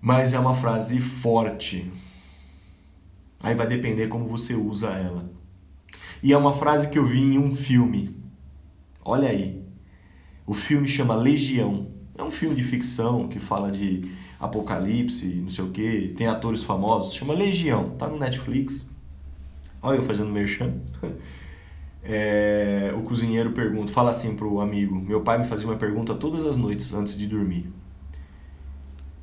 Mas 0.00 0.32
é 0.32 0.38
uma 0.38 0.54
frase 0.54 0.98
forte. 1.00 1.92
Aí 3.40 3.54
vai 3.54 3.66
depender 3.66 4.08
como 4.08 4.26
você 4.26 4.54
usa 4.54 4.88
ela. 4.88 5.30
E 6.22 6.32
é 6.32 6.38
uma 6.38 6.54
frase 6.54 6.88
que 6.88 6.98
eu 6.98 7.04
vi 7.04 7.20
em 7.20 7.36
um 7.36 7.54
filme. 7.54 8.17
Olha 9.08 9.30
aí. 9.30 9.64
O 10.46 10.52
filme 10.52 10.86
chama 10.86 11.16
Legião. 11.16 11.86
É 12.14 12.22
um 12.22 12.30
filme 12.30 12.54
de 12.54 12.62
ficção 12.62 13.26
que 13.26 13.38
fala 13.38 13.70
de 13.70 14.10
apocalipse, 14.38 15.26
não 15.36 15.48
sei 15.48 15.64
o 15.64 15.70
que, 15.70 16.12
tem 16.14 16.26
atores 16.26 16.62
famosos, 16.62 17.14
chama 17.14 17.32
Legião, 17.32 17.96
tá 17.96 18.06
no 18.06 18.18
Netflix. 18.18 18.86
Olha 19.80 19.96
eu 19.96 20.02
fazendo 20.02 20.30
merchan. 20.30 20.74
É, 22.10 22.94
o 22.96 23.02
cozinheiro 23.02 23.50
pergunta, 23.50 23.92
fala 23.92 24.10
assim 24.10 24.34
pro 24.34 24.60
amigo: 24.60 24.94
Meu 24.94 25.20
pai 25.20 25.36
me 25.36 25.44
fazia 25.44 25.68
uma 25.68 25.76
pergunta 25.76 26.14
todas 26.14 26.46
as 26.46 26.56
noites 26.56 26.94
antes 26.94 27.18
de 27.18 27.26
dormir. 27.26 27.70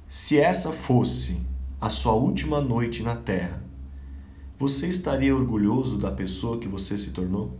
Se 0.08 0.38
essa 0.38 0.72
fosse 0.72 1.40
a 1.82 1.90
sua 1.90 2.14
última 2.14 2.62
noite 2.62 3.02
na 3.02 3.16
Terra, 3.16 3.64
você 4.60 4.88
estaria 4.88 5.36
orgulhoso 5.36 5.98
da 5.98 6.12
pessoa 6.12 6.60
que 6.60 6.68
você 6.68 6.96
se 6.96 7.10
tornou? 7.12 7.58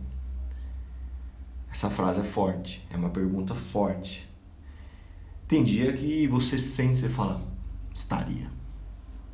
Essa 1.70 1.90
frase 1.90 2.20
é 2.20 2.24
forte, 2.24 2.86
é 2.90 2.96
uma 2.96 3.10
pergunta 3.10 3.54
forte. 3.54 4.28
Tem 5.46 5.62
dia 5.62 5.92
que 5.92 6.26
você 6.26 6.58
sente, 6.58 6.98
você 6.98 7.08
fala, 7.08 7.40
estaria. 7.92 8.50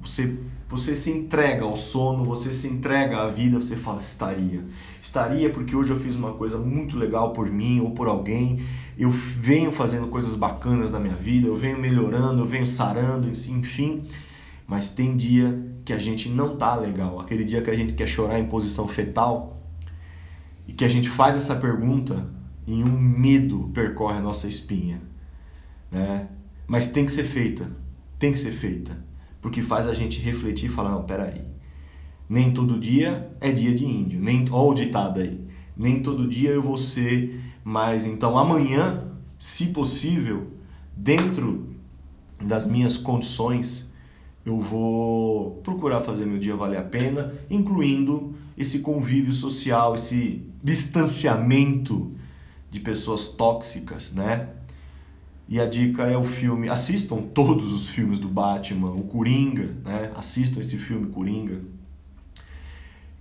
Você, 0.03 0.37
você 0.68 0.97
se 0.97 1.11
entrega 1.11 1.64
ao 1.64 1.76
sono, 1.76 2.24
você 2.24 2.53
se 2.53 2.66
entrega 2.66 3.18
à 3.18 3.28
vida, 3.28 3.61
você 3.61 3.76
fala, 3.76 4.01
estaria. 4.01 4.64
Estaria 5.01 5.49
porque 5.49 5.76
hoje 5.76 5.93
eu 5.93 6.01
fiz 6.01 6.16
uma 6.16 6.33
coisa 6.33 6.59
muito 6.59 6.99
legal 6.99 7.33
por 7.33 7.49
mim 7.49 7.80
ou 7.80 7.93
por 7.93 8.09
alguém, 8.09 8.61
eu 8.99 9.11
venho 9.11 9.70
fazendo 9.70 10.09
coisas 10.09 10.35
bacanas 10.35 10.91
na 10.91 10.99
minha 10.99 11.14
vida, 11.14 11.47
eu 11.47 11.57
venho 11.57 11.78
melhorando, 11.78 12.43
eu 12.43 12.47
venho 12.47 12.66
sarando, 12.66 13.28
enfim. 13.28 14.03
Mas 14.66 14.91
tem 14.91 15.16
dia 15.16 15.72
que 15.85 15.93
a 15.93 15.99
gente 15.99 16.28
não 16.28 16.57
tá 16.57 16.74
legal, 16.74 17.20
aquele 17.20 17.45
dia 17.45 17.62
que 17.62 17.70
a 17.70 17.76
gente 17.76 17.93
quer 17.93 18.09
chorar 18.09 18.41
em 18.41 18.47
posição 18.47 18.89
fetal, 18.89 19.61
e 20.66 20.72
que 20.72 20.84
a 20.84 20.88
gente 20.88 21.08
faz 21.08 21.36
essa 21.36 21.54
pergunta 21.56 22.28
e 22.66 22.82
um 22.82 22.98
medo 22.98 23.70
percorre 23.74 24.18
a 24.18 24.22
nossa 24.22 24.46
espinha, 24.46 25.00
né? 25.90 26.28
Mas 26.66 26.88
tem 26.88 27.04
que 27.04 27.12
ser 27.12 27.24
feita, 27.24 27.70
tem 28.18 28.32
que 28.32 28.38
ser 28.38 28.52
feita, 28.52 28.96
porque 29.40 29.62
faz 29.62 29.86
a 29.86 29.94
gente 29.94 30.20
refletir 30.20 30.66
e 30.66 30.72
falar, 30.72 30.90
não, 30.90 31.02
peraí, 31.02 31.42
nem 32.28 32.52
todo 32.52 32.78
dia 32.78 33.30
é 33.40 33.50
dia 33.50 33.74
de 33.74 33.84
índio, 33.84 34.20
nem, 34.20 34.44
ó 34.50 34.68
o 34.68 34.74
ditado 34.74 35.20
aí, 35.20 35.44
nem 35.76 36.02
todo 36.02 36.28
dia 36.28 36.50
eu 36.50 36.62
vou 36.62 36.76
ser, 36.76 37.40
mas 37.64 38.06
então 38.06 38.38
amanhã, 38.38 39.08
se 39.38 39.68
possível, 39.68 40.52
dentro 40.96 41.74
das 42.40 42.64
minhas 42.66 42.96
condições, 42.96 43.92
eu 44.44 44.60
vou 44.60 45.60
procurar 45.62 46.00
fazer 46.00 46.26
meu 46.26 46.38
dia 46.38 46.56
valer 46.56 46.78
a 46.78 46.82
pena, 46.82 47.34
incluindo 47.50 48.34
esse 48.57 48.80
convívio 48.80 49.32
social, 49.32 49.94
esse 49.94 50.42
distanciamento 50.62 52.12
de 52.70 52.80
pessoas 52.80 53.28
tóxicas, 53.28 54.12
né? 54.12 54.48
E 55.48 55.61
a 55.61 55.66
dica 55.66 56.05
é 56.05 56.16
o 56.16 56.24
filme, 56.24 56.68
assistam 56.68 57.18
todos 57.18 57.72
os 57.72 57.88
filmes 57.88 58.18
do 58.18 58.28
Batman, 58.28 58.90
o 58.90 59.05
Coringa, 59.05 59.76
né? 59.84 60.11
Assistam 60.16 60.61
esse 60.61 60.78
filme 60.78 61.09
Coringa. 61.09 61.61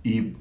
E 0.04 0.34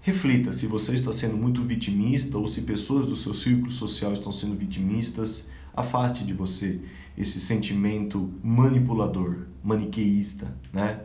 reflita 0.00 0.52
se 0.52 0.66
você 0.66 0.94
está 0.94 1.12
sendo 1.12 1.36
muito 1.36 1.62
vitimista 1.62 2.36
ou 2.36 2.46
se 2.46 2.62
pessoas 2.62 3.06
do 3.06 3.16
seu 3.16 3.32
círculo 3.32 3.70
social 3.70 4.12
estão 4.12 4.32
sendo 4.32 4.54
vitimistas, 4.54 5.48
afaste 5.74 6.24
de 6.24 6.34
você 6.34 6.80
esse 7.16 7.40
sentimento 7.40 8.32
manipulador, 8.42 9.46
maniqueísta, 9.62 10.54
né? 10.72 11.00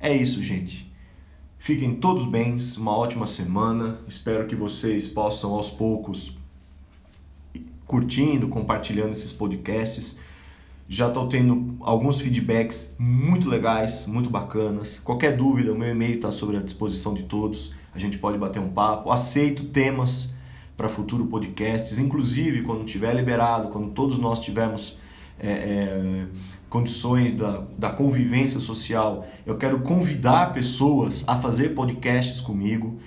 É 0.00 0.16
isso, 0.16 0.42
gente. 0.42 0.87
Fiquem 1.58 1.96
todos 1.96 2.24
bens, 2.24 2.76
uma 2.76 2.96
ótima 2.96 3.26
semana. 3.26 3.98
Espero 4.06 4.46
que 4.46 4.54
vocês 4.54 5.08
possam 5.08 5.54
aos 5.54 5.68
poucos 5.68 6.36
curtindo, 7.86 8.48
compartilhando 8.48 9.12
esses 9.12 9.32
podcasts. 9.32 10.18
Já 10.88 11.08
estou 11.08 11.28
tendo 11.28 11.76
alguns 11.80 12.20
feedbacks 12.20 12.94
muito 12.98 13.48
legais, 13.48 14.06
muito 14.06 14.30
bacanas. 14.30 14.98
Qualquer 14.98 15.36
dúvida, 15.36 15.72
o 15.72 15.78
meu 15.78 15.90
e-mail 15.90 16.16
está 16.16 16.30
sobre 16.30 16.56
a 16.56 16.60
disposição 16.60 17.12
de 17.12 17.24
todos. 17.24 17.74
A 17.94 17.98
gente 17.98 18.16
pode 18.16 18.38
bater 18.38 18.60
um 18.60 18.70
papo. 18.70 19.10
Aceito 19.10 19.64
temas 19.64 20.32
para 20.76 20.88
futuro 20.88 21.26
podcasts, 21.26 21.98
inclusive 21.98 22.62
quando 22.62 22.84
tiver 22.84 23.12
liberado, 23.14 23.68
quando 23.68 23.90
todos 23.90 24.16
nós 24.16 24.38
tivermos 24.38 24.96
é, 25.38 25.50
é, 25.50 26.26
condições 26.68 27.32
da, 27.32 27.64
da 27.78 27.90
convivência 27.90 28.60
social, 28.60 29.26
eu 29.46 29.56
quero 29.56 29.80
convidar 29.80 30.52
pessoas 30.52 31.24
a 31.26 31.36
fazer 31.36 31.70
podcasts 31.70 32.40
comigo. 32.40 32.98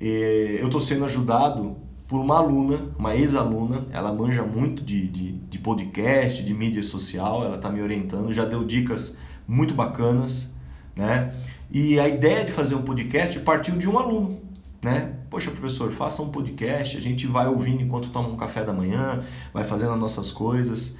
eu 0.00 0.66
estou 0.66 0.80
sendo 0.80 1.04
ajudado 1.04 1.76
por 2.06 2.20
uma 2.20 2.38
aluna, 2.38 2.86
uma 2.98 3.14
ex-aluna, 3.14 3.86
ela 3.92 4.10
manja 4.12 4.42
muito 4.42 4.82
de, 4.82 5.06
de, 5.08 5.32
de 5.32 5.58
podcast, 5.58 6.42
de 6.42 6.54
mídia 6.54 6.82
social, 6.82 7.44
ela 7.44 7.56
está 7.56 7.68
me 7.68 7.82
orientando, 7.82 8.32
já 8.32 8.46
deu 8.46 8.64
dicas 8.64 9.18
muito 9.46 9.74
bacanas, 9.74 10.50
né? 10.96 11.34
E 11.70 12.00
a 12.00 12.08
ideia 12.08 12.46
de 12.46 12.50
fazer 12.50 12.74
um 12.74 12.82
podcast 12.82 13.38
partiu 13.40 13.76
de 13.76 13.86
um 13.86 13.98
aluno, 13.98 14.40
né? 14.82 15.16
Poxa, 15.28 15.50
professor, 15.50 15.92
faça 15.92 16.22
um 16.22 16.30
podcast, 16.30 16.96
a 16.96 17.00
gente 17.00 17.26
vai 17.26 17.46
ouvindo 17.46 17.82
enquanto 17.82 18.08
toma 18.08 18.28
um 18.28 18.36
café 18.36 18.64
da 18.64 18.72
manhã, 18.72 19.22
vai 19.52 19.64
fazendo 19.64 19.92
as 19.92 19.98
nossas 19.98 20.32
coisas. 20.32 20.96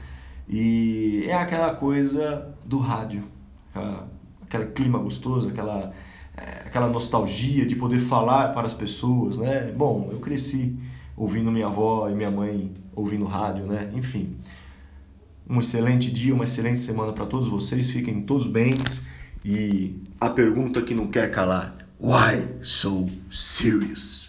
E 0.49 1.25
é 1.27 1.35
aquela 1.35 1.75
coisa 1.75 2.49
do 2.65 2.79
rádio, 2.79 3.25
aquela, 3.71 4.09
aquele 4.43 4.67
clima 4.67 4.99
gostoso, 4.99 5.49
aquela, 5.49 5.93
é, 6.37 6.63
aquela 6.67 6.89
nostalgia 6.89 7.67
de 7.67 7.77
poder 7.77 7.99
falar 7.99 8.55
para 8.55 8.67
as 8.67 8.73
pessoas, 8.73 9.37
né? 9.37 9.71
Bom, 9.77 10.09
eu 10.11 10.21
cresci 10.21 10.75
ouvindo 11.17 11.51
minha 11.51 11.67
avó 11.67 12.09
e 12.09 12.15
minha 12.15 12.31
mãe 12.31 12.73
ouvindo 12.95 13.27
rádio, 13.27 13.67
né? 13.67 13.91
Enfim, 13.95 14.37
um 15.49 15.61
excelente 15.61 16.11
dia, 16.11 16.35
uma 16.35 16.45
excelente 16.45 16.81
semana 16.81 17.13
para 17.13 17.27
todos 17.27 17.49
vocês, 17.49 17.91
fiquem 17.91 18.23
todos 18.23 18.47
bem. 18.47 18.77
E 19.45 20.01
a 20.21 20.31
pergunta 20.31 20.83
que 20.83 20.95
não 20.95 21.09
quer 21.09 21.31
calar: 21.31 21.77
Why 22.01 22.63
so 22.63 23.07
serious? 23.31 24.28